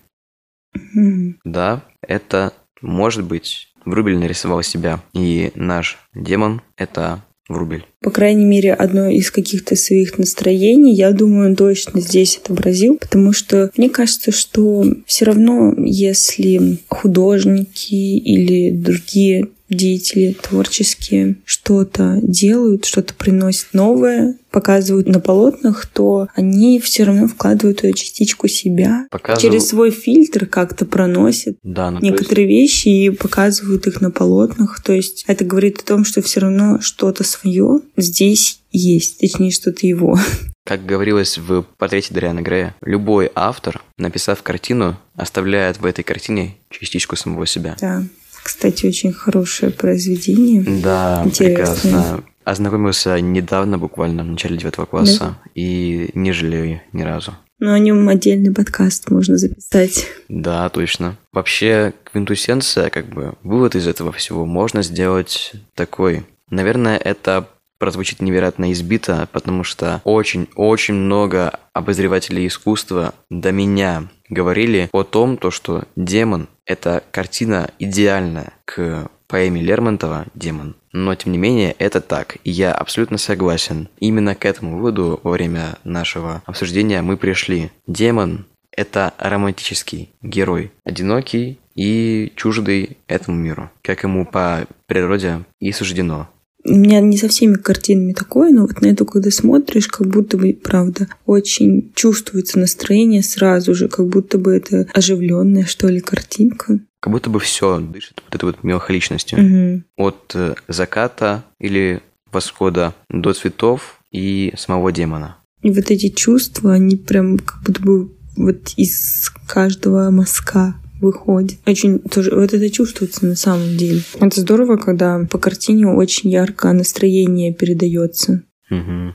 Mm-hmm. 0.76 1.34
Да, 1.44 1.82
это 2.06 2.52
может 2.82 3.24
быть. 3.24 3.68
Врубель 3.84 4.18
нарисовал 4.18 4.62
себя, 4.62 5.00
и 5.14 5.50
наш 5.54 5.98
демон— 6.14 6.60
это 6.76 7.24
Врубель. 7.48 7.84
По 8.00 8.10
крайней 8.10 8.44
мере, 8.44 8.72
одно 8.72 9.08
из 9.08 9.30
каких-то 9.30 9.74
своих 9.74 10.18
настроений, 10.18 10.94
я 10.94 11.10
думаю, 11.12 11.50
он 11.50 11.56
точно 11.56 12.00
здесь 12.00 12.38
отобразил, 12.38 12.96
потому 12.96 13.32
что 13.32 13.70
мне 13.76 13.90
кажется, 13.90 14.30
что 14.30 14.84
все 15.06 15.24
равно, 15.24 15.74
если 15.76 16.78
художники 16.88 17.94
или 17.94 18.70
другие 18.70 19.48
деятели 19.70 20.36
творческие 20.40 21.36
что-то 21.44 22.18
делают, 22.22 22.84
что-то 22.84 23.14
приносят 23.14 23.68
новое, 23.72 24.36
показывают 24.50 25.08
на 25.08 25.20
полотнах, 25.20 25.86
то 25.86 26.28
они 26.34 26.80
все 26.80 27.04
равно 27.04 27.28
вкладывают 27.28 27.84
эту 27.84 27.96
частичку 27.96 28.48
себя. 28.48 29.06
Показывают... 29.10 29.42
Через 29.42 29.68
свой 29.68 29.90
фильтр 29.90 30.46
как-то 30.46 30.84
проносят 30.84 31.56
да, 31.62 31.90
ну, 31.90 32.00
некоторые 32.00 32.48
есть... 32.48 32.84
вещи 32.84 32.88
и 32.88 33.10
показывают 33.10 33.86
их 33.86 34.00
на 34.00 34.10
полотнах. 34.10 34.82
То 34.82 34.92
есть 34.92 35.24
это 35.26 35.44
говорит 35.44 35.78
о 35.78 35.84
том, 35.84 36.04
что 36.04 36.20
все 36.22 36.40
равно 36.40 36.80
что-то 36.80 37.24
свое 37.24 37.80
здесь 37.96 38.60
есть, 38.72 39.18
точнее, 39.18 39.50
что-то 39.50 39.86
его. 39.86 40.18
Как 40.64 40.84
говорилось 40.84 41.38
в 41.38 41.62
портрете 41.78 42.14
Дариана 42.14 42.42
Грея, 42.42 42.76
любой 42.82 43.30
автор, 43.34 43.82
написав 43.96 44.42
картину, 44.42 44.96
оставляет 45.16 45.80
в 45.80 45.86
этой 45.86 46.04
картине 46.04 46.56
частичку 46.70 47.16
самого 47.16 47.46
себя. 47.46 47.76
Да. 47.80 48.04
Кстати, 48.50 48.84
очень 48.84 49.12
хорошее 49.12 49.70
произведение. 49.70 50.64
Да, 50.82 51.22
Интересное. 51.24 51.54
прекрасно. 51.54 52.24
Ознакомился 52.44 53.20
недавно, 53.20 53.78
буквально 53.78 54.24
в 54.24 54.26
начале 54.26 54.56
девятого 54.56 54.86
класса, 54.86 55.18
да? 55.20 55.50
и 55.54 56.10
не 56.14 56.32
жалею 56.32 56.80
ни 56.92 57.02
разу. 57.02 57.32
Но 57.60 57.72
о 57.72 57.78
нем 57.78 58.08
отдельный 58.08 58.52
подкаст 58.52 59.08
можно 59.08 59.38
записать. 59.38 60.08
Да, 60.28 60.68
точно. 60.68 61.16
Вообще, 61.32 61.94
квинтуссенция, 62.10 62.90
как 62.90 63.06
бы, 63.06 63.34
вывод 63.44 63.76
из 63.76 63.86
этого 63.86 64.10
всего 64.10 64.44
можно 64.46 64.82
сделать 64.82 65.52
такой. 65.76 66.26
Наверное, 66.50 66.96
это 66.96 67.46
прозвучит 67.78 68.20
невероятно 68.20 68.72
избито, 68.72 69.28
потому 69.30 69.62
что 69.62 70.00
очень-очень 70.02 70.94
много 70.94 71.60
обозревателей 71.72 72.48
искусства 72.48 73.14
до 73.30 73.52
меня 73.52 74.08
говорили 74.30 74.88
о 74.92 75.02
том, 75.02 75.36
то, 75.36 75.50
что 75.50 75.84
«Демон»— 75.96 76.48
это 76.64 77.02
картина 77.10 77.70
идеальная 77.78 78.52
к 78.64 79.08
поэме 79.26 79.60
Лермонтова 79.60 80.26
«Демон». 80.34 80.76
Но, 80.92 81.14
тем 81.14 81.32
не 81.32 81.38
менее, 81.38 81.74
это 81.78 82.00
так, 82.00 82.38
и 82.42 82.50
я 82.50 82.72
абсолютно 82.72 83.18
согласен. 83.18 83.88
Именно 83.98 84.34
к 84.34 84.44
этому 84.44 84.76
выводу 84.76 85.20
во 85.22 85.32
время 85.32 85.78
нашего 85.84 86.42
обсуждения 86.46 87.02
мы 87.02 87.16
пришли. 87.16 87.70
Демон– 87.86 88.46
это 88.72 89.14
романтический 89.18 90.10
герой, 90.22 90.72
одинокий 90.84 91.60
и 91.74 92.32
чуждый 92.36 92.98
этому 93.06 93.36
миру, 93.36 93.70
как 93.82 94.02
ему 94.02 94.26
по 94.26 94.66
природе 94.86 95.44
и 95.60 95.70
суждено. 95.72 96.28
У 96.64 96.74
меня 96.74 97.00
не 97.00 97.16
со 97.16 97.28
всеми 97.28 97.54
картинами 97.54 98.12
такое, 98.12 98.50
но 98.50 98.62
вот 98.62 98.80
на 98.80 98.88
эту, 98.88 99.06
когда 99.06 99.30
смотришь, 99.30 99.88
как 99.88 100.06
будто 100.06 100.36
бы, 100.36 100.52
правда, 100.52 101.08
очень 101.24 101.90
чувствуется 101.94 102.58
настроение 102.58 103.22
сразу 103.22 103.74
же, 103.74 103.88
как 103.88 104.06
будто 104.06 104.38
бы 104.38 104.54
это 104.54 104.86
оживленная, 104.92 105.64
что 105.64 105.88
ли, 105.88 106.00
картинка. 106.00 106.80
Как 107.00 107.12
будто 107.12 107.30
бы 107.30 107.40
все 107.40 107.80
дышит 107.80 108.22
вот 108.26 108.34
этой 108.34 108.44
вот 108.44 108.62
меланхоличностью. 108.62 109.38
Угу. 109.38 109.82
От 109.96 110.32
э, 110.34 110.54
заката 110.68 111.44
или 111.58 112.02
восхода 112.30 112.94
до 113.08 113.32
цветов 113.32 114.00
и 114.10 114.52
самого 114.56 114.92
демона. 114.92 115.36
И 115.62 115.70
вот 115.70 115.90
эти 115.90 116.08
чувства, 116.08 116.74
они 116.74 116.96
прям 116.96 117.38
как 117.38 117.62
будто 117.62 117.82
бы 117.82 118.12
вот 118.36 118.72
из 118.76 119.30
каждого 119.46 120.10
мазка 120.10 120.74
выходит. 121.00 121.58
Очень 121.66 121.98
тоже 122.00 122.34
вот 122.34 122.52
это 122.52 122.70
чувствуется 122.70 123.26
на 123.26 123.36
самом 123.36 123.76
деле. 123.76 124.02
Это 124.20 124.40
здорово, 124.40 124.76
когда 124.76 125.26
по 125.30 125.38
картине 125.38 125.86
очень 125.88 126.30
ярко 126.30 126.72
настроение 126.72 127.52
передается. 127.52 128.42
Угу. 128.70 129.14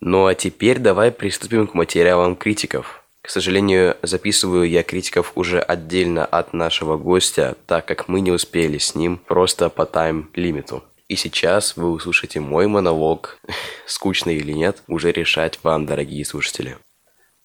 Ну 0.00 0.26
а 0.26 0.34
теперь 0.34 0.78
давай 0.78 1.12
приступим 1.12 1.66
к 1.66 1.74
материалам 1.74 2.34
критиков, 2.34 3.04
К 3.20 3.30
сожалению, 3.30 3.94
записываю 4.02 4.66
я 4.66 4.82
критиков 4.82 5.32
уже 5.34 5.60
отдельно 5.60 6.24
от 6.24 6.54
нашего 6.54 6.96
гостя, 6.96 7.56
так 7.66 7.84
как 7.84 8.08
мы 8.08 8.22
не 8.22 8.30
успели 8.30 8.78
с 8.78 8.94
ним 8.94 9.18
просто 9.18 9.68
по 9.68 9.84
тайм-лимиту. 9.84 10.82
И 11.08 11.16
сейчас 11.16 11.76
вы 11.76 11.90
услышите 11.90 12.38
мой 12.38 12.66
монолог, 12.66 13.38
скучно 13.86 14.30
или 14.30 14.52
нет, 14.52 14.82
уже 14.86 15.10
решать 15.10 15.58
вам, 15.62 15.86
дорогие 15.86 16.24
слушатели. 16.24 16.76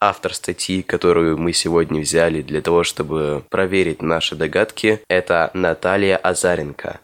Автор 0.01 0.33
статьи, 0.33 0.81
которую 0.81 1.37
мы 1.37 1.53
сегодня 1.53 2.01
взяли 2.01 2.41
для 2.41 2.61
того, 2.61 2.83
чтобы 2.83 3.45
проверить 3.49 4.01
наши 4.01 4.35
догадки, 4.35 5.01
это 5.07 5.49
Наталья 5.53 6.17
Азаренко. 6.17 6.99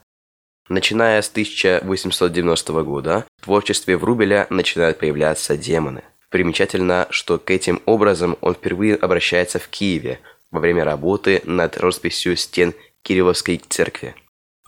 Начиная 0.67 1.21
с 1.21 1.29
1890 1.29 2.83
года, 2.83 3.25
в 3.37 3.45
творчестве 3.45 3.95
Врубеля 3.95 4.45
начинают 4.49 4.99
появляться 4.99 5.55
демоны. 5.55 6.03
Примечательно, 6.29 7.07
что 7.09 7.39
к 7.39 7.49
этим 7.51 7.81
образом 7.85 8.37
он 8.41 8.53
впервые 8.53 8.95
обращается 8.95 9.59
в 9.59 9.69
Киеве 9.69 10.19
во 10.51 10.59
время 10.59 10.83
работы 10.83 11.41
над 11.45 11.77
росписью 11.77 12.35
стен 12.35 12.73
Кирилловской 13.01 13.61
церкви. 13.69 14.13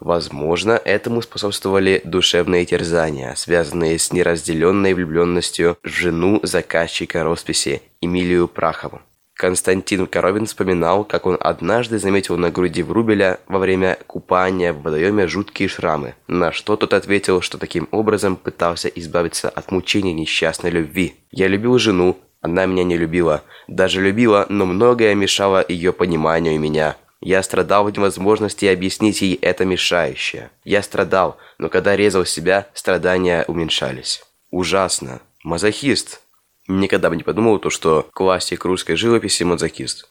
Возможно, 0.02 0.82
этому 0.84 1.22
способствовали 1.22 2.02
душевные 2.04 2.66
терзания, 2.66 3.36
связанные 3.36 4.00
с 4.00 4.12
неразделенной 4.12 4.96
влюбленностью 4.96 5.78
в 5.84 5.88
жену 5.88 6.40
заказчика 6.42 7.24
росписи 7.24 7.84
Эмилию 8.02 8.48
Прахову. 8.48 9.02
Константин 9.36 10.08
Коровин 10.08 10.48
вспоминал, 10.48 11.04
как 11.04 11.28
он 11.28 11.38
однажды 11.40 12.00
заметил 12.00 12.36
на 12.38 12.50
груди 12.50 12.82
Врубеля 12.82 13.40
во 13.48 13.60
время 13.60 14.00
купания 14.08 14.74
в 14.74 14.82
водоеме 14.82 15.28
жуткие 15.28 15.70
шрамы, 15.70 16.16
на 16.28 16.52
что 16.52 16.78
тот 16.78 16.94
ответил, 16.94 17.42
что 17.42 17.60
таким 17.60 17.88
образом 17.92 18.38
пытался 18.38 18.88
избавиться 18.88 19.50
от 19.50 19.72
мучений 19.72 20.14
несчастной 20.14 20.72
любви. 20.72 21.14
«Я 21.30 21.48
любил 21.48 21.78
жену, 21.78 22.18
она 22.42 22.66
меня 22.66 22.84
не 22.84 22.98
любила. 22.98 23.44
Даже 23.68 24.02
любила, 24.02 24.48
но 24.50 24.66
многое 24.66 25.14
мешало 25.14 25.64
ее 25.68 25.94
пониманию 25.94 26.60
меня. 26.60 26.98
Я 27.22 27.44
страдал 27.44 27.86
в 27.86 27.92
невозможности 27.92 28.66
объяснить 28.66 29.22
ей 29.22 29.36
это 29.36 29.64
мешающее. 29.64 30.50
Я 30.64 30.82
страдал, 30.82 31.38
но 31.60 31.70
когда 31.70 31.96
резал 31.96 32.26
себя, 32.26 32.68
страдания 32.74 33.46
уменьшались. 33.48 34.24
Ужасно. 34.50 35.22
Мазохист. 35.44 36.22
Никогда 36.68 37.10
бы 37.10 37.16
не 37.16 37.24
подумал, 37.24 37.60
то, 37.60 37.70
что 37.70 38.10
классик 38.14 38.66
русской 38.66 38.96
живописи 38.96 39.44
мазохист. 39.44 40.11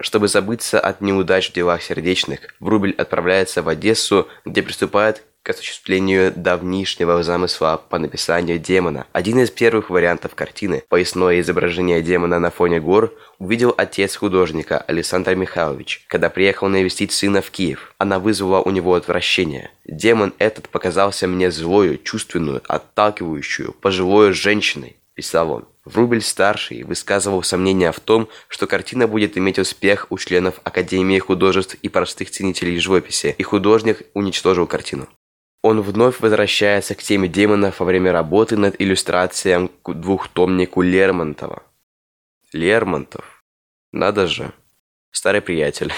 Чтобы 0.00 0.28
забыться 0.28 0.78
от 0.78 1.00
неудач 1.00 1.50
в 1.50 1.52
делах 1.52 1.82
сердечных, 1.82 2.54
Врубель 2.60 2.94
отправляется 2.96 3.62
в 3.62 3.68
Одессу, 3.68 4.28
где 4.44 4.62
приступает 4.62 5.24
к 5.42 5.50
осуществлению 5.50 6.32
давнишнего 6.36 7.22
замысла 7.22 7.82
по 7.88 7.98
написанию 7.98 8.58
демона. 8.58 9.06
Один 9.12 9.40
из 9.40 9.50
первых 9.50 9.88
вариантов 9.90 10.34
картины, 10.34 10.84
поясное 10.88 11.40
изображение 11.40 12.02
демона 12.02 12.38
на 12.38 12.50
фоне 12.50 12.80
гор, 12.80 13.14
увидел 13.38 13.74
отец 13.76 14.14
художника 14.14 14.78
Александр 14.78 15.34
Михайлович, 15.34 16.04
когда 16.06 16.28
приехал 16.28 16.68
навестить 16.68 17.12
сына 17.12 17.40
в 17.40 17.50
Киев. 17.50 17.94
Она 17.98 18.18
вызвала 18.18 18.60
у 18.60 18.70
него 18.70 18.94
отвращение. 18.94 19.70
Демон 19.86 20.34
этот 20.38 20.68
показался 20.68 21.26
мне 21.26 21.50
злою, 21.50 21.98
чувственную, 21.98 22.60
отталкивающую, 22.68 23.72
пожилой 23.72 24.34
женщиной, 24.34 24.96
писал 25.14 25.50
он. 25.50 25.64
Врубель-старший 25.88 26.82
высказывал 26.82 27.42
сомнения 27.42 27.92
в 27.92 28.00
том, 28.00 28.28
что 28.48 28.66
картина 28.66 29.08
будет 29.08 29.38
иметь 29.38 29.58
успех 29.58 30.06
у 30.10 30.18
членов 30.18 30.60
Академии 30.64 31.18
художеств 31.18 31.76
и 31.80 31.88
простых 31.88 32.30
ценителей 32.30 32.78
живописи, 32.78 33.34
и 33.38 33.42
художник 33.42 34.02
уничтожил 34.12 34.66
картину. 34.66 35.08
Он 35.62 35.80
вновь 35.80 36.20
возвращается 36.20 36.94
к 36.94 37.02
теме 37.02 37.26
демонов 37.26 37.80
во 37.80 37.86
время 37.86 38.12
работы 38.12 38.56
над 38.56 38.80
иллюстрацией 38.80 39.70
к 39.82 39.94
двухтомнику 39.94 40.82
Лермонтова. 40.82 41.62
Лермонтов. 42.52 43.42
Надо 43.92 44.26
же. 44.26 44.52
Старый 45.10 45.40
приятель, 45.40 45.92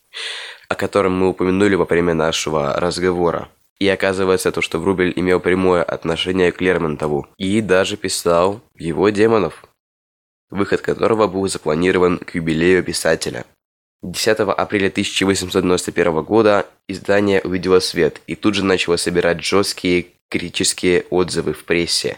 о 0.68 0.74
котором 0.74 1.12
мы 1.12 1.28
упомянули 1.28 1.76
во 1.76 1.84
время 1.84 2.14
нашего 2.14 2.74
разговора. 2.80 3.48
И 3.80 3.88
оказывается 3.88 4.52
то, 4.52 4.60
что 4.60 4.78
Врубель 4.78 5.12
имел 5.16 5.40
прямое 5.40 5.82
отношение 5.82 6.52
к 6.52 6.60
Лермонтову 6.60 7.26
и 7.36 7.60
даже 7.60 7.96
писал 7.96 8.60
его 8.76 9.08
демонов, 9.08 9.64
выход 10.50 10.80
которого 10.80 11.26
был 11.26 11.48
запланирован 11.48 12.18
к 12.18 12.36
юбилею 12.36 12.84
писателя– 12.84 13.44
10 14.02 14.40
апреля 14.40 14.88
1891 14.88 16.22
года 16.22 16.66
издание 16.88 17.42
увидело 17.42 17.80
свет 17.80 18.22
и 18.26 18.34
тут 18.34 18.54
же 18.54 18.64
начало 18.64 18.96
собирать 18.96 19.44
жесткие 19.44 20.06
критические 20.30 21.04
отзывы 21.10 21.52
в 21.52 21.64
прессе. 21.64 22.16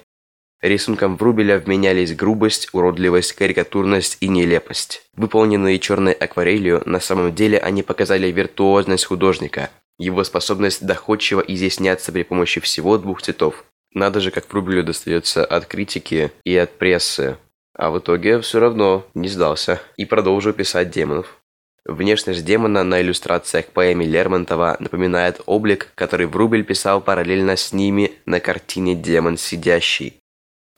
Рисункам 0.61 1.17
Врубеля 1.17 1.59
вменялись 1.59 2.15
грубость, 2.15 2.69
уродливость, 2.73 3.33
карикатурность 3.33 4.17
и 4.21 4.29
нелепость. 4.29 5.03
Выполненные 5.17 5.81
черной 5.81 6.13
акварелью, 6.13 6.83
на 6.87 7.01
самом 7.01 7.35
деле 7.35 7.59
они 7.59 7.83
показали 7.83 8.31
виртуозность 8.31 9.07
художника, 9.07 9.71
его 10.03 10.25
способность 10.25 10.85
доходчиво 10.85 11.41
изъясняться 11.41 12.13
при 12.13 12.23
помощи 12.23 12.61
всего 12.61 12.99
двух 12.99 13.23
цветов. 13.23 13.65
Надо 13.95 14.21
же, 14.21 14.31
как 14.31 14.51
Врубелю 14.51 14.83
достается 14.83 15.45
от 15.45 15.67
критики 15.67 16.33
и 16.45 16.57
от 16.57 16.79
прессы. 16.79 17.37
А 17.75 17.91
в 17.91 17.99
итоге 17.99 18.41
все 18.41 18.61
равно 18.61 19.07
не 19.15 19.29
сдался 19.29 19.81
и 19.97 20.05
продолжил 20.05 20.53
писать 20.53 20.91
демонов. 20.91 21.39
Внешность 21.85 22.45
демона 22.45 22.85
на 22.85 23.01
иллюстрациях 23.01 23.67
поэме 23.67 24.07
Лермонтова 24.07 24.77
напоминает 24.79 25.41
облик, 25.47 25.91
который 25.95 26.27
Врубель 26.27 26.65
писал 26.65 27.01
параллельно 27.01 27.57
с 27.57 27.73
ними 27.73 28.13
на 28.25 28.39
картине 28.39 28.95
«Демон 28.95 29.37
сидящий». 29.37 30.22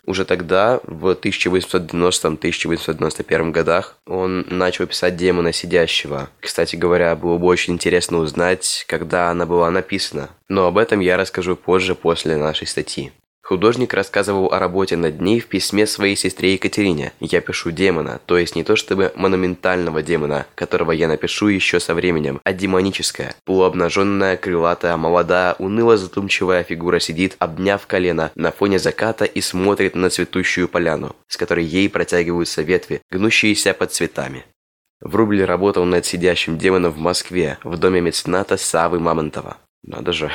Уже 0.07 0.25
тогда, 0.25 0.81
в 0.85 1.11
1890-1891 1.13 3.51
годах, 3.51 3.99
он 4.07 4.47
начал 4.51 4.87
писать 4.87 5.17
демона 5.17 5.53
сидящего. 5.53 6.31
Кстати 6.41 6.77
говоря, 6.77 7.17
было 7.17 7.39
бы 7.39 7.47
очень 7.47 7.73
интересно 7.75 8.19
узнать, 8.19 8.85
когда 8.87 9.31
она 9.31 9.47
была 9.47 9.71
написана. 9.71 10.31
Но 10.49 10.67
об 10.67 10.79
этом 10.79 11.01
я 11.01 11.17
расскажу 11.17 11.57
позже, 11.57 11.95
после 11.95 12.37
нашей 12.37 12.67
статьи. 12.67 13.13
Художник 13.45 13.93
рассказывал 13.93 14.55
о 14.55 14.59
работе 14.59 14.97
над 14.97 15.21
ней 15.21 15.39
в 15.39 15.49
письме 15.49 15.87
своей 15.87 16.17
сестре 16.17 16.55
Екатерине. 16.55 17.13
«Я 17.21 17.43
пишу 17.43 17.73
демона, 17.73 18.19
то 18.25 18.39
есть 18.39 18.57
не 18.57 18.65
то 18.65 18.75
чтобы 18.75 19.13
монументального 19.17 20.03
демона, 20.03 20.47
которого 20.55 20.93
я 20.93 21.09
напишу 21.09 21.49
еще 21.49 21.79
со 21.79 21.95
временем, 21.95 22.41
а 22.43 22.55
демоническое. 22.55 23.35
Полуобнаженная, 23.45 24.39
крылатая, 24.39 24.97
молодая, 24.97 25.57
уныло-задумчивая 25.59 26.65
фигура 26.65 27.01
сидит, 27.01 27.37
обняв 27.39 27.87
колено, 27.87 28.33
на 28.35 28.51
фоне 28.51 28.79
заката 28.79 29.27
и 29.27 29.43
смотрит 29.43 29.95
на 29.95 30.09
цветущую 30.09 30.67
поляну, 30.67 31.15
с 31.29 31.37
которой 31.37 31.67
ей 31.67 31.91
протягиваются 31.91 32.63
ветви, 32.63 33.03
гнущиеся 33.11 33.75
под 33.75 33.93
цветами». 33.93 34.47
Врубль 35.03 35.45
работал 35.45 35.85
над 35.85 36.07
сидящим 36.07 36.57
демоном 36.57 36.93
в 36.93 36.99
Москве, 36.99 37.59
в 37.63 37.77
доме 37.77 38.01
мецената 38.01 38.57
Савы 38.57 39.01
Мамонтова. 39.01 39.59
Надо 39.83 40.15
же. 40.15 40.31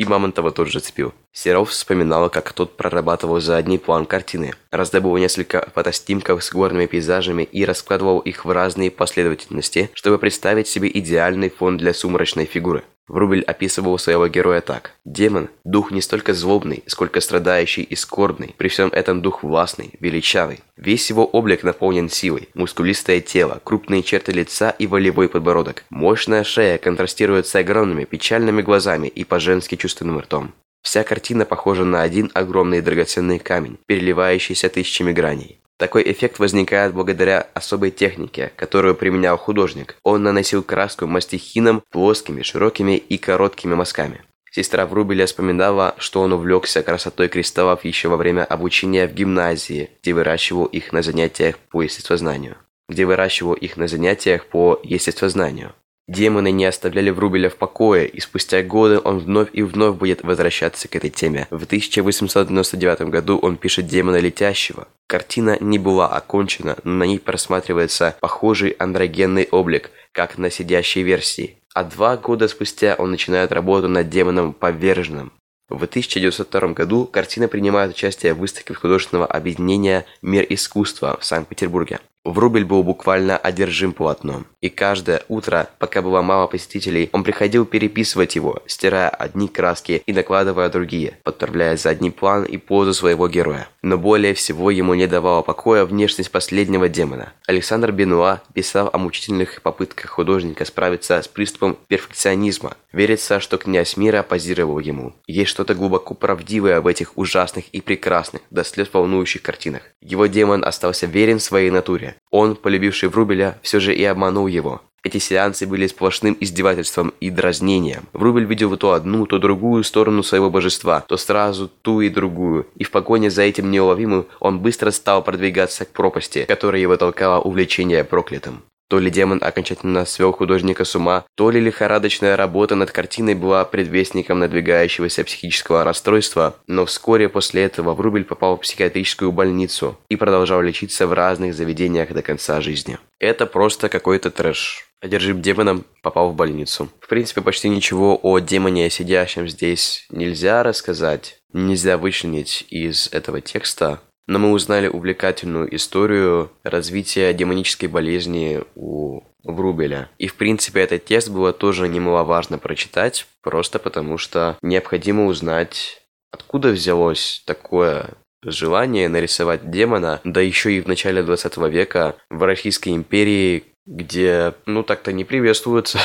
И 0.00 0.06
Мамонтова 0.06 0.50
тоже 0.50 0.72
зацепил. 0.72 1.12
Серов 1.30 1.68
вспоминала, 1.68 2.30
как 2.30 2.54
тот 2.54 2.74
прорабатывал 2.74 3.38
задний 3.38 3.76
план 3.76 4.06
картины, 4.06 4.54
раздобыл 4.70 5.14
несколько 5.18 5.68
фотостимков 5.74 6.42
с 6.42 6.50
горными 6.50 6.86
пейзажами 6.86 7.42
и 7.42 7.66
раскладывал 7.66 8.20
их 8.20 8.46
в 8.46 8.50
разные 8.50 8.90
последовательности, 8.90 9.90
чтобы 9.92 10.16
представить 10.16 10.68
себе 10.68 10.88
идеальный 10.88 11.50
фон 11.50 11.76
для 11.76 11.92
сумрачной 11.92 12.46
фигуры. 12.46 12.82
Врубель 13.10 13.42
описывал 13.42 13.98
своего 13.98 14.28
героя 14.28 14.60
так. 14.60 14.92
Демон– 15.04 15.48
дух 15.64 15.90
не 15.90 16.00
столько 16.00 16.32
злобный, 16.32 16.84
сколько 16.86 17.20
страдающий 17.20 17.82
и 17.82 17.96
скорбный. 17.96 18.54
При 18.56 18.68
всем 18.68 18.88
этом 18.90 19.20
дух 19.20 19.42
властный, 19.42 19.90
величавый. 19.98 20.60
Весь 20.76 21.10
его 21.10 21.26
облик 21.26 21.64
наполнен 21.64 22.08
силой. 22.08 22.48
Мускулистое 22.54 23.20
тело, 23.20 23.60
крупные 23.64 24.04
черты 24.04 24.30
лица 24.30 24.70
и 24.70 24.86
волевой 24.86 25.28
подбородок. 25.28 25.84
Мощная 25.90 26.44
шея 26.44 26.78
контрастирует 26.78 27.48
с 27.48 27.56
огромными 27.56 28.04
печальными 28.04 28.62
глазами 28.62 29.08
и 29.08 29.24
по-женски 29.24 29.74
чувственным 29.74 30.20
ртом. 30.20 30.52
Вся 30.80 31.02
картина 31.02 31.44
похожа 31.44 31.84
на 31.84 32.02
один 32.02 32.30
огромный 32.32 32.80
драгоценный 32.80 33.40
камень, 33.40 33.78
переливающийся 33.86 34.68
тысячами 34.68 35.12
граней. 35.12 35.60
Такой 35.80 36.02
эффект 36.12 36.38
возникает 36.38 36.92
благодаря 36.92 37.46
особой 37.54 37.90
технике, 37.90 38.52
которую 38.56 38.94
применял 38.94 39.38
художник. 39.38 39.96
Он 40.02 40.22
наносил 40.22 40.62
краску 40.62 41.06
мастихином 41.06 41.82
плоскими, 41.90 42.42
широкими 42.42 42.98
и 42.98 43.16
короткими 43.16 43.74
мазками. 43.74 44.20
Сестра 44.52 44.84
Врубеля 44.84 45.24
вспоминала, 45.24 45.94
что 45.96 46.20
он 46.20 46.34
увлекся 46.34 46.82
красотой 46.82 47.28
кристаллов 47.28 47.86
еще 47.86 48.08
во 48.08 48.18
время 48.18 48.44
обучения 48.44 49.08
в 49.08 49.14
гимназии, 49.14 49.88
где 50.02 50.12
выращивал 50.12 50.66
их 50.66 50.92
на 50.92 51.00
занятиях 51.00 51.56
по 51.56 51.80
естествознанию. 51.80 52.58
Где 52.90 53.06
выращивал 53.06 53.54
их 53.54 53.78
на 53.78 53.88
занятиях 53.88 54.44
по 54.44 54.78
естествознанию. 54.84 55.72
Демоны 56.08 56.50
не 56.50 56.64
оставляли 56.64 57.10
Врубеля 57.10 57.48
в 57.50 57.56
покое, 57.56 58.08
и 58.08 58.18
спустя 58.18 58.62
годы 58.62 59.00
он 59.02 59.20
вновь 59.20 59.48
и 59.52 59.62
вновь 59.62 59.96
будет 59.96 60.24
возвращаться 60.24 60.88
к 60.88 60.96
этой 60.96 61.10
теме. 61.10 61.46
В 61.50 61.62
1899 61.62 63.02
году 63.02 63.38
он 63.38 63.56
пишет 63.56 63.86
«Демона 63.86 64.16
летящего». 64.16 64.88
Картина 65.06 65.56
не 65.60 65.78
была 65.78 66.08
окончена, 66.08 66.76
но 66.82 66.92
на 66.92 67.04
ней 67.04 67.20
просматривается 67.20 68.16
похожий 68.20 68.70
андрогенный 68.70 69.48
облик, 69.50 69.90
как 70.12 70.36
на 70.36 70.50
сидящей 70.50 71.02
версии. 71.02 71.58
А 71.74 71.84
два 71.84 72.16
года 72.16 72.48
спустя 72.48 72.96
он 72.98 73.12
начинает 73.12 73.52
работу 73.52 73.88
над 73.88 74.08
демоном 74.08 74.52
поверженным. 74.52 75.32
В 75.68 75.84
1902 75.84 76.72
году 76.72 77.06
картина 77.06 77.46
принимает 77.46 77.92
участие 77.92 78.34
в 78.34 78.38
выставке 78.38 78.74
художественного 78.74 79.26
объединения 79.26 80.04
«Мир 80.20 80.44
искусства» 80.48 81.16
в 81.20 81.24
Санкт-Петербурге. 81.24 82.00
Врубель 82.24 82.66
был 82.66 82.82
буквально 82.82 83.38
одержим 83.38 83.92
полотном. 83.92 84.46
И 84.60 84.68
каждое 84.68 85.22
утро, 85.28 85.70
пока 85.78 86.02
было 86.02 86.20
мало 86.20 86.46
посетителей, 86.48 87.08
он 87.12 87.24
приходил 87.24 87.64
переписывать 87.64 88.36
его, 88.36 88.62
стирая 88.66 89.08
одни 89.08 89.48
краски 89.48 90.02
и 90.04 90.12
накладывая 90.12 90.68
другие, 90.68 91.18
подправляя 91.24 91.78
задний 91.78 92.10
план 92.10 92.44
и 92.44 92.58
позу 92.58 92.92
своего 92.92 93.26
героя. 93.26 93.68
Но 93.80 93.96
более 93.96 94.34
всего 94.34 94.70
ему 94.70 94.92
не 94.92 95.06
давала 95.06 95.40
покоя 95.40 95.86
внешность 95.86 96.30
последнего 96.30 96.90
демона. 96.90 97.32
Александр 97.46 97.90
Бенуа 97.90 98.42
писал 98.52 98.90
о 98.92 98.98
мучительных 98.98 99.62
попытках 99.62 100.10
художника 100.10 100.66
справиться 100.66 101.22
с 101.22 101.26
приступом 101.28 101.78
перфекционизма. 101.88 102.76
Верится, 102.92 103.40
что 103.40 103.56
князь 103.56 103.96
мира 103.96 104.22
позировал 104.22 104.78
ему. 104.78 105.14
Есть 105.26 105.50
что-то 105.50 105.74
глубоко 105.74 106.14
правдивое 106.14 106.80
в 106.80 106.86
этих 106.86 107.16
ужасных 107.16 107.68
и 107.68 107.80
прекрасных, 107.80 108.42
до 108.50 108.64
слез 108.64 108.88
волнующих 108.92 109.42
картинах. 109.42 109.82
Его 110.00 110.26
демон 110.26 110.64
остался 110.64 111.06
верен 111.06 111.38
своей 111.38 111.70
натуре 111.70 112.16
он, 112.30 112.56
полюбивший 112.56 113.08
Врубеля, 113.08 113.58
все 113.62 113.80
же 113.80 113.94
и 113.94 114.04
обманул 114.04 114.46
его. 114.46 114.80
Эти 115.02 115.16
сеансы 115.16 115.66
были 115.66 115.86
сплошным 115.86 116.36
издевательством 116.38 117.14
и 117.20 117.30
дразнением. 117.30 118.06
Врубель 118.12 118.44
видел 118.44 118.76
то 118.76 118.92
одну, 118.92 119.26
то 119.26 119.38
другую 119.38 119.82
сторону 119.82 120.22
своего 120.22 120.50
божества, 120.50 121.00
то 121.00 121.16
сразу 121.16 121.68
ту 121.68 122.02
и 122.02 122.10
другую. 122.10 122.66
И 122.76 122.84
в 122.84 122.90
погоне 122.90 123.30
за 123.30 123.42
этим 123.42 123.70
неуловимым 123.70 124.26
он 124.40 124.60
быстро 124.60 124.90
стал 124.90 125.24
продвигаться 125.24 125.86
к 125.86 125.90
пропасти, 125.90 126.44
которая 126.44 126.82
его 126.82 126.96
толкала 126.98 127.40
увлечение 127.40 128.04
проклятым. 128.04 128.62
То 128.90 128.98
ли 128.98 129.08
демон 129.08 129.38
окончательно 129.40 130.04
свел 130.04 130.32
художника 130.32 130.84
с 130.84 130.96
ума, 130.96 131.24
то 131.36 131.50
ли 131.50 131.60
лихорадочная 131.60 132.36
работа 132.36 132.74
над 132.74 132.90
картиной 132.90 133.36
была 133.36 133.64
предвестником 133.64 134.40
надвигающегося 134.40 135.22
психического 135.22 135.84
расстройства, 135.84 136.56
но 136.66 136.84
вскоре 136.86 137.28
после 137.28 137.62
этого 137.62 137.94
Врубель 137.94 138.24
попал 138.24 138.56
в 138.56 138.62
психиатрическую 138.62 139.30
больницу 139.30 139.96
и 140.08 140.16
продолжал 140.16 140.60
лечиться 140.60 141.06
в 141.06 141.12
разных 141.12 141.54
заведениях 141.54 142.12
до 142.12 142.22
конца 142.22 142.60
жизни. 142.60 142.98
Это 143.20 143.46
просто 143.46 143.88
какой-то 143.88 144.32
трэш. 144.32 144.88
Одержим 145.00 145.40
демоном 145.40 145.84
попал 146.02 146.32
в 146.32 146.34
больницу. 146.34 146.90
В 147.00 147.06
принципе, 147.06 147.42
почти 147.42 147.68
ничего 147.68 148.18
о 148.20 148.40
демоне, 148.40 148.90
сидящем 148.90 149.48
здесь, 149.48 150.04
нельзя 150.10 150.64
рассказать. 150.64 151.38
Нельзя 151.52 151.96
вычленить 151.96 152.66
из 152.70 153.08
этого 153.12 153.40
текста, 153.40 154.00
но 154.30 154.38
мы 154.38 154.52
узнали 154.52 154.86
увлекательную 154.86 155.74
историю 155.74 156.52
развития 156.62 157.34
демонической 157.34 157.88
болезни 157.88 158.62
у 158.76 159.22
Врубеля. 159.42 160.08
И, 160.18 160.28
в 160.28 160.36
принципе, 160.36 160.82
этот 160.82 161.04
тест 161.04 161.30
было 161.30 161.52
тоже 161.52 161.88
немаловажно 161.88 162.58
прочитать, 162.58 163.26
просто 163.42 163.80
потому 163.80 164.18
что 164.18 164.56
необходимо 164.62 165.26
узнать, 165.26 166.00
откуда 166.30 166.68
взялось 166.68 167.42
такое 167.44 168.10
желание 168.44 169.08
нарисовать 169.08 169.68
демона, 169.68 170.20
да 170.22 170.40
еще 170.40 170.74
и 170.74 170.80
в 170.80 170.86
начале 170.86 171.24
20 171.24 171.56
века 171.68 172.14
в 172.30 172.44
Российской 172.44 172.90
империи, 172.90 173.64
где, 173.84 174.54
ну, 174.64 174.84
так-то 174.84 175.12
не 175.12 175.24
приветствуется 175.24 175.98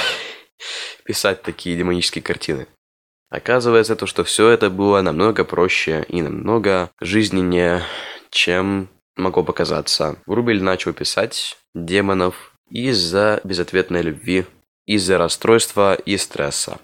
писать 1.06 1.44
такие 1.44 1.78
демонические 1.78 2.24
картины. 2.24 2.66
Оказывается, 3.30 3.96
то, 3.96 4.08
что 4.08 4.24
все 4.24 4.50
это 4.50 4.72
было 4.72 5.02
намного 5.02 5.44
проще 5.44 6.06
и 6.08 6.24
намного 6.24 6.90
жизненнее 7.02 7.84
чем 8.36 8.90
могло 9.16 9.44
показаться. 9.44 10.18
Врубель 10.28 10.62
начал 10.62 10.94
писать 10.94 11.58
демонов 11.74 12.54
из-за 12.70 13.40
безответной 13.44 14.02
любви, 14.02 14.46
из-за 14.86 15.18
расстройства 15.18 15.96
и 15.96 16.18
стресса. 16.18 16.80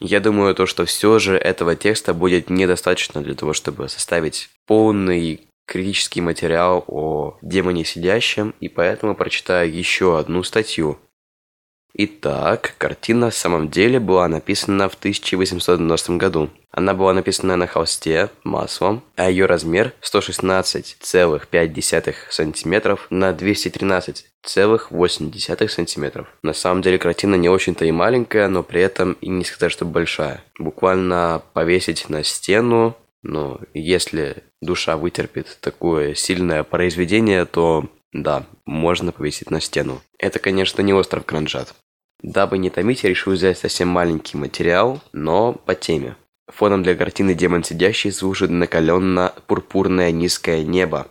Я 0.00 0.18
думаю, 0.18 0.54
то, 0.54 0.66
что 0.66 0.84
все 0.84 1.18
же 1.18 1.36
этого 1.36 1.76
текста 1.76 2.14
будет 2.14 2.50
недостаточно 2.50 3.22
для 3.22 3.34
того, 3.34 3.52
чтобы 3.52 3.88
составить 3.88 4.48
полный 4.66 5.46
критический 5.66 6.20
материал 6.20 6.84
о 6.88 7.38
демоне 7.42 7.84
сидящем, 7.84 8.54
и 8.58 8.68
поэтому 8.68 9.14
прочитаю 9.14 9.72
еще 9.72 10.18
одну 10.18 10.42
статью, 10.42 10.98
Итак, 11.94 12.74
картина 12.78 13.28
в 13.28 13.34
самом 13.34 13.68
деле 13.68 14.00
была 14.00 14.26
написана 14.26 14.88
в 14.88 14.94
1890 14.94 16.16
году. 16.16 16.48
Она 16.70 16.94
была 16.94 17.12
написана 17.12 17.56
на 17.56 17.66
холсте 17.66 18.30
маслом, 18.44 19.02
а 19.14 19.28
ее 19.28 19.44
размер 19.44 19.92
116,5 20.00 22.14
см 22.30 22.98
на 23.10 23.32
213,8 23.32 25.68
см. 25.68 26.26
На 26.42 26.54
самом 26.54 26.80
деле 26.80 26.98
картина 26.98 27.34
не 27.34 27.50
очень-то 27.50 27.84
и 27.84 27.90
маленькая, 27.90 28.48
но 28.48 28.62
при 28.62 28.80
этом 28.80 29.18
и 29.20 29.28
не 29.28 29.44
сказать, 29.44 29.72
что 29.72 29.84
большая. 29.84 30.42
Буквально 30.58 31.42
повесить 31.52 32.08
на 32.08 32.24
стену, 32.24 32.96
но 33.22 33.60
если 33.74 34.44
душа 34.62 34.96
вытерпит 34.96 35.58
такое 35.60 36.14
сильное 36.14 36.62
произведение, 36.62 37.44
то 37.44 37.84
да, 38.12 38.44
можно 38.66 39.12
повесить 39.12 39.50
на 39.50 39.60
стену. 39.60 40.02
Это, 40.18 40.38
конечно, 40.38 40.82
не 40.82 40.92
остров 40.92 41.24
Кранжат. 41.24 41.74
Дабы 42.22 42.58
не 42.58 42.70
томить, 42.70 43.02
я 43.02 43.10
решил 43.10 43.32
взять 43.32 43.58
совсем 43.58 43.88
маленький 43.88 44.36
материал, 44.36 45.00
но 45.12 45.52
по 45.54 45.74
теме. 45.74 46.16
Фоном 46.48 46.82
для 46.82 46.94
картины 46.94 47.34
«Демон 47.34 47.64
сидящий» 47.64 48.12
служит 48.12 48.50
накаленно-пурпурное 48.50 50.12
низкое 50.12 50.62
небо. 50.62 51.08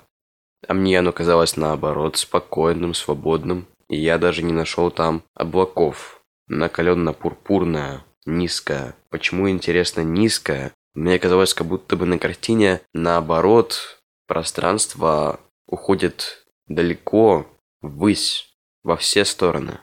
А 0.67 0.73
мне 0.73 0.99
оно 0.99 1.11
казалось 1.11 1.57
наоборот 1.57 2.17
спокойным, 2.17 2.93
свободным, 2.93 3.67
и 3.89 3.97
я 3.97 4.17
даже 4.17 4.43
не 4.43 4.53
нашел 4.53 4.91
там 4.91 5.23
облаков. 5.33 6.21
Накаленно-пурпурное, 6.49 8.01
низкое. 8.25 8.95
Почему, 9.09 9.49
интересно, 9.49 10.01
низкое? 10.01 10.71
Мне 10.93 11.17
казалось, 11.17 11.53
как 11.53 11.67
будто 11.67 11.95
бы 11.95 12.05
на 12.05 12.19
картине 12.19 12.81
наоборот 12.93 14.01
пространство 14.27 15.39
уходит 15.65 16.40
далеко, 16.75 17.47
ввысь, 17.81 18.47
во 18.83 18.97
все 18.97 19.25
стороны. 19.25 19.79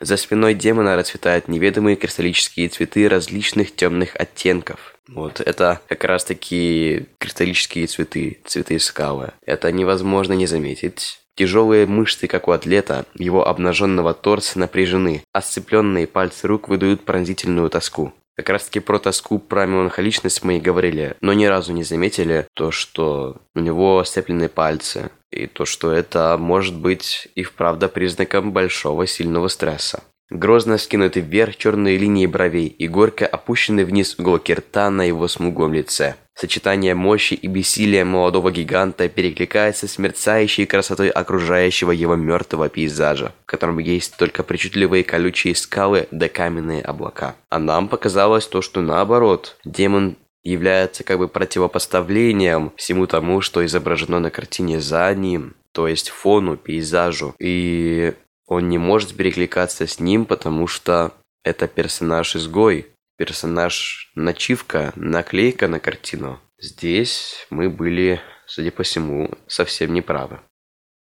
За 0.00 0.16
спиной 0.16 0.54
демона 0.54 0.96
расцветают 0.96 1.48
неведомые 1.48 1.96
кристаллические 1.96 2.68
цветы 2.68 3.08
различных 3.08 3.74
темных 3.74 4.16
оттенков. 4.16 4.98
Вот, 5.08 5.40
это 5.40 5.80
как 5.88 6.04
раз 6.04 6.24
таки 6.24 7.06
кристаллические 7.18 7.86
цветы, 7.86 8.40
цветы 8.44 8.78
скалы. 8.80 9.32
Это 9.46 9.70
невозможно 9.70 10.32
не 10.32 10.46
заметить. 10.46 11.20
Тяжелые 11.36 11.86
мышцы, 11.86 12.26
как 12.26 12.48
у 12.48 12.52
атлета, 12.52 13.06
его 13.14 13.46
обнаженного 13.46 14.14
торса 14.14 14.58
напряжены, 14.58 15.22
а 15.32 15.42
сцепленные 15.42 16.06
пальцы 16.06 16.46
рук 16.46 16.68
выдают 16.68 17.04
пронзительную 17.04 17.70
тоску. 17.70 18.12
Как 18.36 18.48
раз 18.48 18.64
таки 18.64 18.80
про 18.80 18.98
тоску, 18.98 19.38
про 19.38 19.64
меланхоличность 19.66 20.42
мы 20.42 20.56
и 20.56 20.60
говорили, 20.60 21.16
но 21.20 21.32
ни 21.32 21.44
разу 21.44 21.72
не 21.72 21.84
заметили 21.84 22.46
то, 22.54 22.72
что 22.72 23.36
у 23.54 23.60
него 23.60 24.02
сцепленные 24.02 24.48
пальцы, 24.48 25.10
и 25.30 25.46
то, 25.46 25.64
что 25.64 25.92
это 25.92 26.36
может 26.38 26.76
быть 26.76 27.28
и 27.34 27.44
вправду 27.44 27.88
признаком 27.88 28.52
большого 28.52 29.06
сильного 29.06 29.48
стресса. 29.48 30.02
Грозно 30.30 30.78
скинуты 30.78 31.20
вверх 31.20 31.56
черные 31.56 31.96
линии 31.96 32.26
бровей 32.26 32.66
и 32.66 32.88
горько 32.88 33.26
опущенный 33.26 33.84
вниз 33.84 34.18
уголки 34.18 34.54
рта 34.54 34.90
на 34.90 35.02
его 35.02 35.28
смуглом 35.28 35.74
лице. 35.74 36.16
Сочетание 36.36 36.94
мощи 36.94 37.34
и 37.34 37.46
бессилия 37.46 38.04
молодого 38.04 38.50
гиганта 38.50 39.08
перекликается 39.08 39.86
с 39.86 39.98
мерцающей 39.98 40.66
красотой 40.66 41.08
окружающего 41.08 41.92
его 41.92 42.16
мертвого 42.16 42.68
пейзажа, 42.68 43.32
в 43.44 43.46
котором 43.46 43.78
есть 43.78 44.16
только 44.16 44.42
причудливые 44.42 45.04
колючие 45.04 45.54
скалы 45.54 46.08
да 46.10 46.28
каменные 46.28 46.82
облака. 46.82 47.36
А 47.50 47.60
нам 47.60 47.88
показалось 47.88 48.48
то, 48.48 48.62
что 48.62 48.80
наоборот, 48.80 49.56
демон 49.64 50.16
является 50.42 51.04
как 51.04 51.18
бы 51.18 51.28
противопоставлением 51.28 52.72
всему 52.76 53.06
тому, 53.06 53.40
что 53.40 53.64
изображено 53.64 54.18
на 54.18 54.30
картине 54.30 54.80
за 54.80 55.14
ним, 55.14 55.54
то 55.72 55.86
есть 55.86 56.10
фону, 56.10 56.56
пейзажу. 56.56 57.34
И 57.38 58.12
он 58.46 58.68
не 58.68 58.78
может 58.78 59.14
перекликаться 59.14 59.86
с 59.86 60.00
ним, 60.00 60.26
потому 60.26 60.66
что 60.66 61.12
это 61.44 61.68
персонаж-изгой, 61.68 62.88
персонаж-начивка, 63.16 64.92
наклейка 64.96 65.68
на 65.68 65.80
картину. 65.80 66.40
Здесь 66.58 67.46
мы 67.50 67.68
были, 67.68 68.20
судя 68.46 68.70
по 68.70 68.82
всему, 68.82 69.30
совсем 69.46 69.92
неправы. 69.92 70.40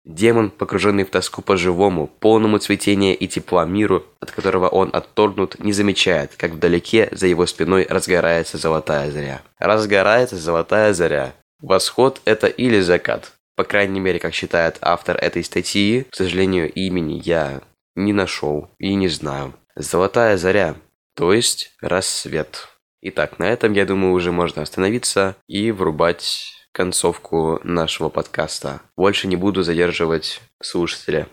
Демон, 0.06 0.52
погруженный 0.52 1.06
в 1.06 1.10
тоску 1.10 1.41
по 1.41 1.56
живому, 1.56 2.08
полному 2.08 2.58
цветения 2.58 3.13
и 3.13 3.26
тепла 3.28 3.65
миру, 3.65 4.04
от 4.19 4.32
которого 4.32 4.67
он 4.67 4.89
отторгнут, 4.91 5.60
не 5.60 5.71
замечает, 5.71 6.34
как 6.36 6.52
вдалеке 6.52 7.08
за 7.13 7.28
его 7.28 7.45
спиной 7.45 7.88
разгорается 7.89 8.58
золотая 8.58 9.10
заря. 9.12 9.41
Разгорается 9.60 10.36
золотая 10.36 10.93
заря. 10.93 11.34
Восход– 11.62 12.19
это 12.26 12.47
или 12.47 12.82
закат. 12.82 13.32
По 13.56 13.63
крайней 13.63 14.02
мере, 14.02 14.19
как 14.19 14.34
считает 14.34 14.78
автор 14.82 15.15
этой 15.15 15.43
статьи, 15.43 16.06
к 16.10 16.15
сожалению, 16.15 16.69
имени 16.73 17.21
я 17.23 17.62
не 17.95 18.12
нашел 18.12 18.69
и 18.80 18.95
не 18.95 19.08
знаю. 19.08 19.54
Золотая 19.76 20.36
заря, 20.36 20.76
то 21.15 21.34
есть 21.34 21.71
рассвет. 21.82 22.69
Итак, 23.02 23.38
на 23.39 23.43
этом, 23.43 23.73
я 23.73 23.86
думаю, 23.86 24.13
уже 24.13 24.32
можно 24.32 24.62
остановиться 24.62 25.36
и 25.47 25.71
врубать 25.71 26.54
концовку 26.71 27.60
нашего 27.63 28.10
подкаста. 28.10 28.82
Больше 28.97 29.28
не 29.28 29.36
буду 29.36 29.62
задерживать 29.63 30.41
слушателя. 30.62 31.28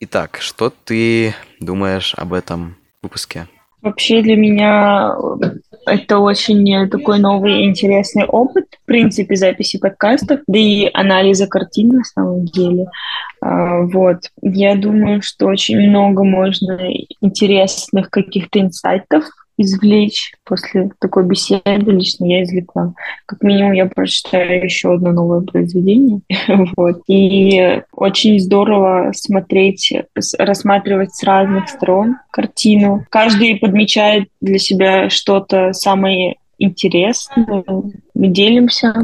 Итак, 0.00 0.38
что 0.40 0.72
ты 0.84 1.34
думаешь 1.58 2.14
об 2.16 2.32
этом 2.32 2.76
выпуске? 3.02 3.48
Вообще 3.82 4.22
для 4.22 4.36
меня 4.36 5.16
это 5.88 6.18
очень 6.18 6.88
такой 6.88 7.18
новый 7.18 7.64
интересный 7.64 8.24
опыт, 8.24 8.66
в 8.82 8.86
принципе, 8.86 9.36
записи 9.36 9.78
подкастов, 9.78 10.40
да 10.46 10.58
и 10.58 10.90
анализа 10.92 11.46
картин 11.46 11.88
на 11.88 12.04
самом 12.04 12.44
деле. 12.46 12.86
А, 13.40 13.82
вот. 13.82 14.18
Я 14.42 14.76
думаю, 14.76 15.22
что 15.22 15.46
очень 15.46 15.78
много 15.78 16.24
можно 16.24 16.78
интересных 17.20 18.10
каких-то 18.10 18.60
инсайтов 18.60 19.24
извлечь 19.58 20.32
после 20.44 20.90
такой 21.00 21.26
беседы 21.26 21.90
лично 21.90 22.24
я 22.24 22.42
извлекла. 22.44 22.94
Как 23.26 23.42
минимум 23.42 23.72
я 23.72 23.86
прочитаю 23.86 24.64
еще 24.64 24.94
одно 24.94 25.12
новое 25.12 25.40
произведение. 25.42 26.20
вот. 26.76 27.02
И 27.08 27.82
очень 27.92 28.40
здорово 28.40 29.12
смотреть, 29.14 29.92
рассматривать 30.38 31.14
с 31.14 31.22
разных 31.24 31.68
сторон 31.68 32.16
картину. 32.30 33.04
Каждый 33.10 33.56
подмечает 33.56 34.28
для 34.40 34.58
себя 34.58 35.10
что-то 35.10 35.72
самое 35.72 36.36
интересное. 36.58 37.64
Мы 38.14 38.28
делимся, 38.28 38.94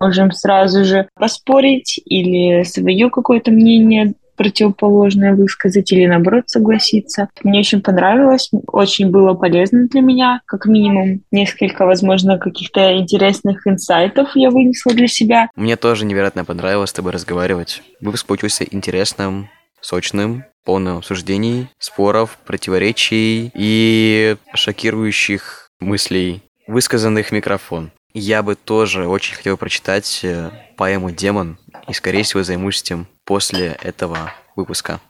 можем 0.00 0.32
сразу 0.32 0.84
же 0.84 1.08
поспорить 1.14 2.00
или 2.04 2.62
свое 2.64 3.10
какое-то 3.10 3.50
мнение 3.50 4.14
противоположное 4.36 5.34
высказать 5.34 5.90
или 5.92 6.06
наоборот 6.06 6.44
согласиться. 6.46 7.28
Мне 7.42 7.60
очень 7.60 7.82
понравилось, 7.82 8.50
очень 8.66 9.10
было 9.10 9.34
полезно 9.34 9.88
для 9.88 10.00
меня. 10.00 10.40
Как 10.46 10.66
минимум 10.66 11.22
несколько, 11.30 11.86
возможно, 11.86 12.38
каких-то 12.38 12.96
интересных 12.96 13.66
инсайтов 13.66 14.30
я 14.34 14.50
вынесла 14.50 14.92
для 14.92 15.08
себя. 15.08 15.48
Мне 15.56 15.76
тоже 15.76 16.04
невероятно 16.04 16.44
понравилось 16.44 16.90
с 16.90 16.94
тобой 16.94 17.12
разговаривать. 17.12 17.82
Выпуск 18.00 18.26
получился 18.26 18.64
интересным, 18.64 19.48
сочным, 19.80 20.44
полным 20.64 20.98
обсуждений, 20.98 21.68
споров, 21.78 22.38
противоречий 22.44 23.50
и 23.54 24.36
шокирующих 24.54 25.70
мыслей, 25.80 26.42
высказанных 26.66 27.28
в 27.28 27.32
микрофон. 27.32 27.90
Я 28.14 28.44
бы 28.44 28.54
тоже 28.54 29.08
очень 29.08 29.34
хотел 29.34 29.56
прочитать 29.56 30.20
э, 30.22 30.50
поэму 30.76 31.10
«Демон» 31.10 31.58
и, 31.88 31.92
скорее 31.92 32.22
всего, 32.22 32.44
займусь 32.44 32.80
этим 32.80 33.08
после 33.24 33.76
этого 33.82 34.32
выпуска. 34.54 35.00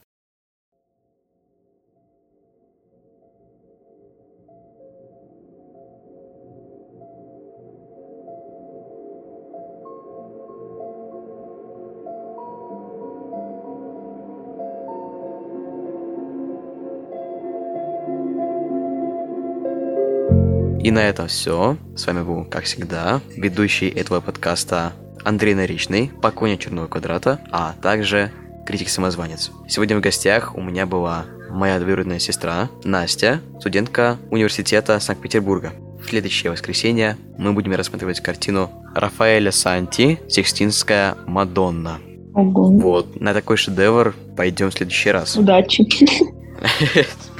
И 20.84 20.90
на 20.90 20.98
этом 20.98 21.28
все. 21.28 21.78
С 21.96 22.06
вами 22.06 22.22
был, 22.22 22.44
как 22.44 22.64
всегда, 22.64 23.22
ведущий 23.34 23.88
этого 23.88 24.20
подкаста 24.20 24.92
Андрей 25.24 25.54
Наричный, 25.54 26.10
Поконя 26.20 26.58
Черного 26.58 26.88
Квадрата, 26.88 27.40
а 27.50 27.74
также 27.80 28.30
критик-самозванец. 28.66 29.50
Сегодня 29.66 29.96
в 29.96 30.02
гостях 30.02 30.54
у 30.54 30.60
меня 30.60 30.84
была 30.84 31.24
моя 31.48 31.80
двоюродная 31.80 32.18
сестра 32.18 32.68
Настя, 32.84 33.40
студентка 33.60 34.18
университета 34.30 35.00
Санкт-Петербурга. 35.00 35.72
В 36.02 36.06
следующее 36.06 36.52
воскресенье 36.52 37.16
мы 37.38 37.54
будем 37.54 37.74
рассматривать 37.74 38.20
картину 38.20 38.70
Рафаэля 38.94 39.52
Санти 39.52 40.20
«Сикстинская 40.28 41.16
Мадонна». 41.26 41.98
Ого. 42.34 42.70
Вот, 42.70 43.18
на 43.22 43.32
такой 43.32 43.56
шедевр 43.56 44.14
пойдем 44.36 44.68
в 44.68 44.74
следующий 44.74 45.12
раз. 45.12 45.34
Удачи. 45.34 45.88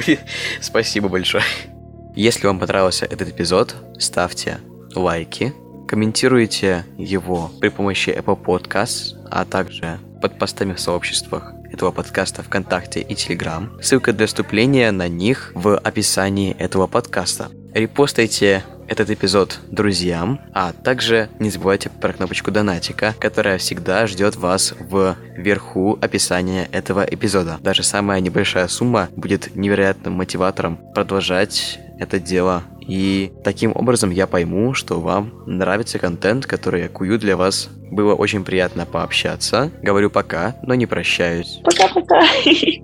Спасибо 0.63 1.11
большое. 1.11 1.45
Если 2.15 2.47
вам 2.47 2.61
понравился 2.61 3.07
этот 3.07 3.31
эпизод, 3.31 3.75
ставьте 3.99 4.59
лайки, 4.95 5.53
комментируйте 5.89 6.85
его 6.97 7.51
при 7.61 7.71
помощи 7.71 8.11
Apple 8.11 8.41
Podcasts, 8.41 9.17
а 9.31 9.45
также 9.45 9.99
под 10.23 10.39
постами 10.39 10.75
в 10.75 10.81
сообществах 10.81 11.53
этого 11.73 11.91
подкаста 11.91 12.45
ВКонтакте 12.45 13.01
и 13.01 13.17
Телеграм. 13.17 13.77
Ссылка 13.83 14.13
для 14.13 14.29
вступления 14.29 14.93
на 14.93 15.09
них 15.09 15.51
в 15.57 15.77
описании 15.77 16.55
этого 16.57 16.87
подкаста. 16.87 17.51
Репостайте 17.75 18.63
этот 18.87 19.11
эпизод 19.11 19.59
друзьям, 19.71 20.41
а 20.53 20.73
также 20.73 21.29
не 21.41 21.51
забывайте 21.51 21.91
про 21.91 22.13
кнопочку 22.13 22.53
донатика, 22.53 23.15
которая 23.19 23.59
всегда 23.59 24.07
ждет 24.07 24.37
вас 24.37 24.73
в 24.79 25.17
верху 25.37 25.99
описания 26.01 26.69
этого 26.71 27.05
эпизода. 27.05 27.59
Даже 27.61 27.83
самая 27.83 28.21
небольшая 28.21 28.69
сумма 28.69 29.09
будет 29.17 29.57
невероятным 29.57 30.13
мотиватором 30.13 30.79
продолжать 30.95 31.81
это 31.99 32.21
дело. 32.21 32.63
И 32.81 33.33
таким 33.43 33.73
образом 33.75 34.11
я 34.11 34.27
пойму, 34.27 34.75
что 34.75 35.01
вам 35.01 35.33
нравится 35.47 35.99
контент, 35.99 36.47
который 36.47 36.83
я 36.83 36.89
кую 36.89 37.19
для 37.19 37.37
вас. 37.37 37.69
Было 37.91 38.15
очень 38.15 38.45
приятно 38.45 38.87
пообщаться. 38.87 39.71
Говорю 39.83 40.11
пока, 40.11 40.57
но 40.63 40.75
не 40.75 40.87
прощаюсь. 40.87 41.61
Пока-пока. 41.65 42.23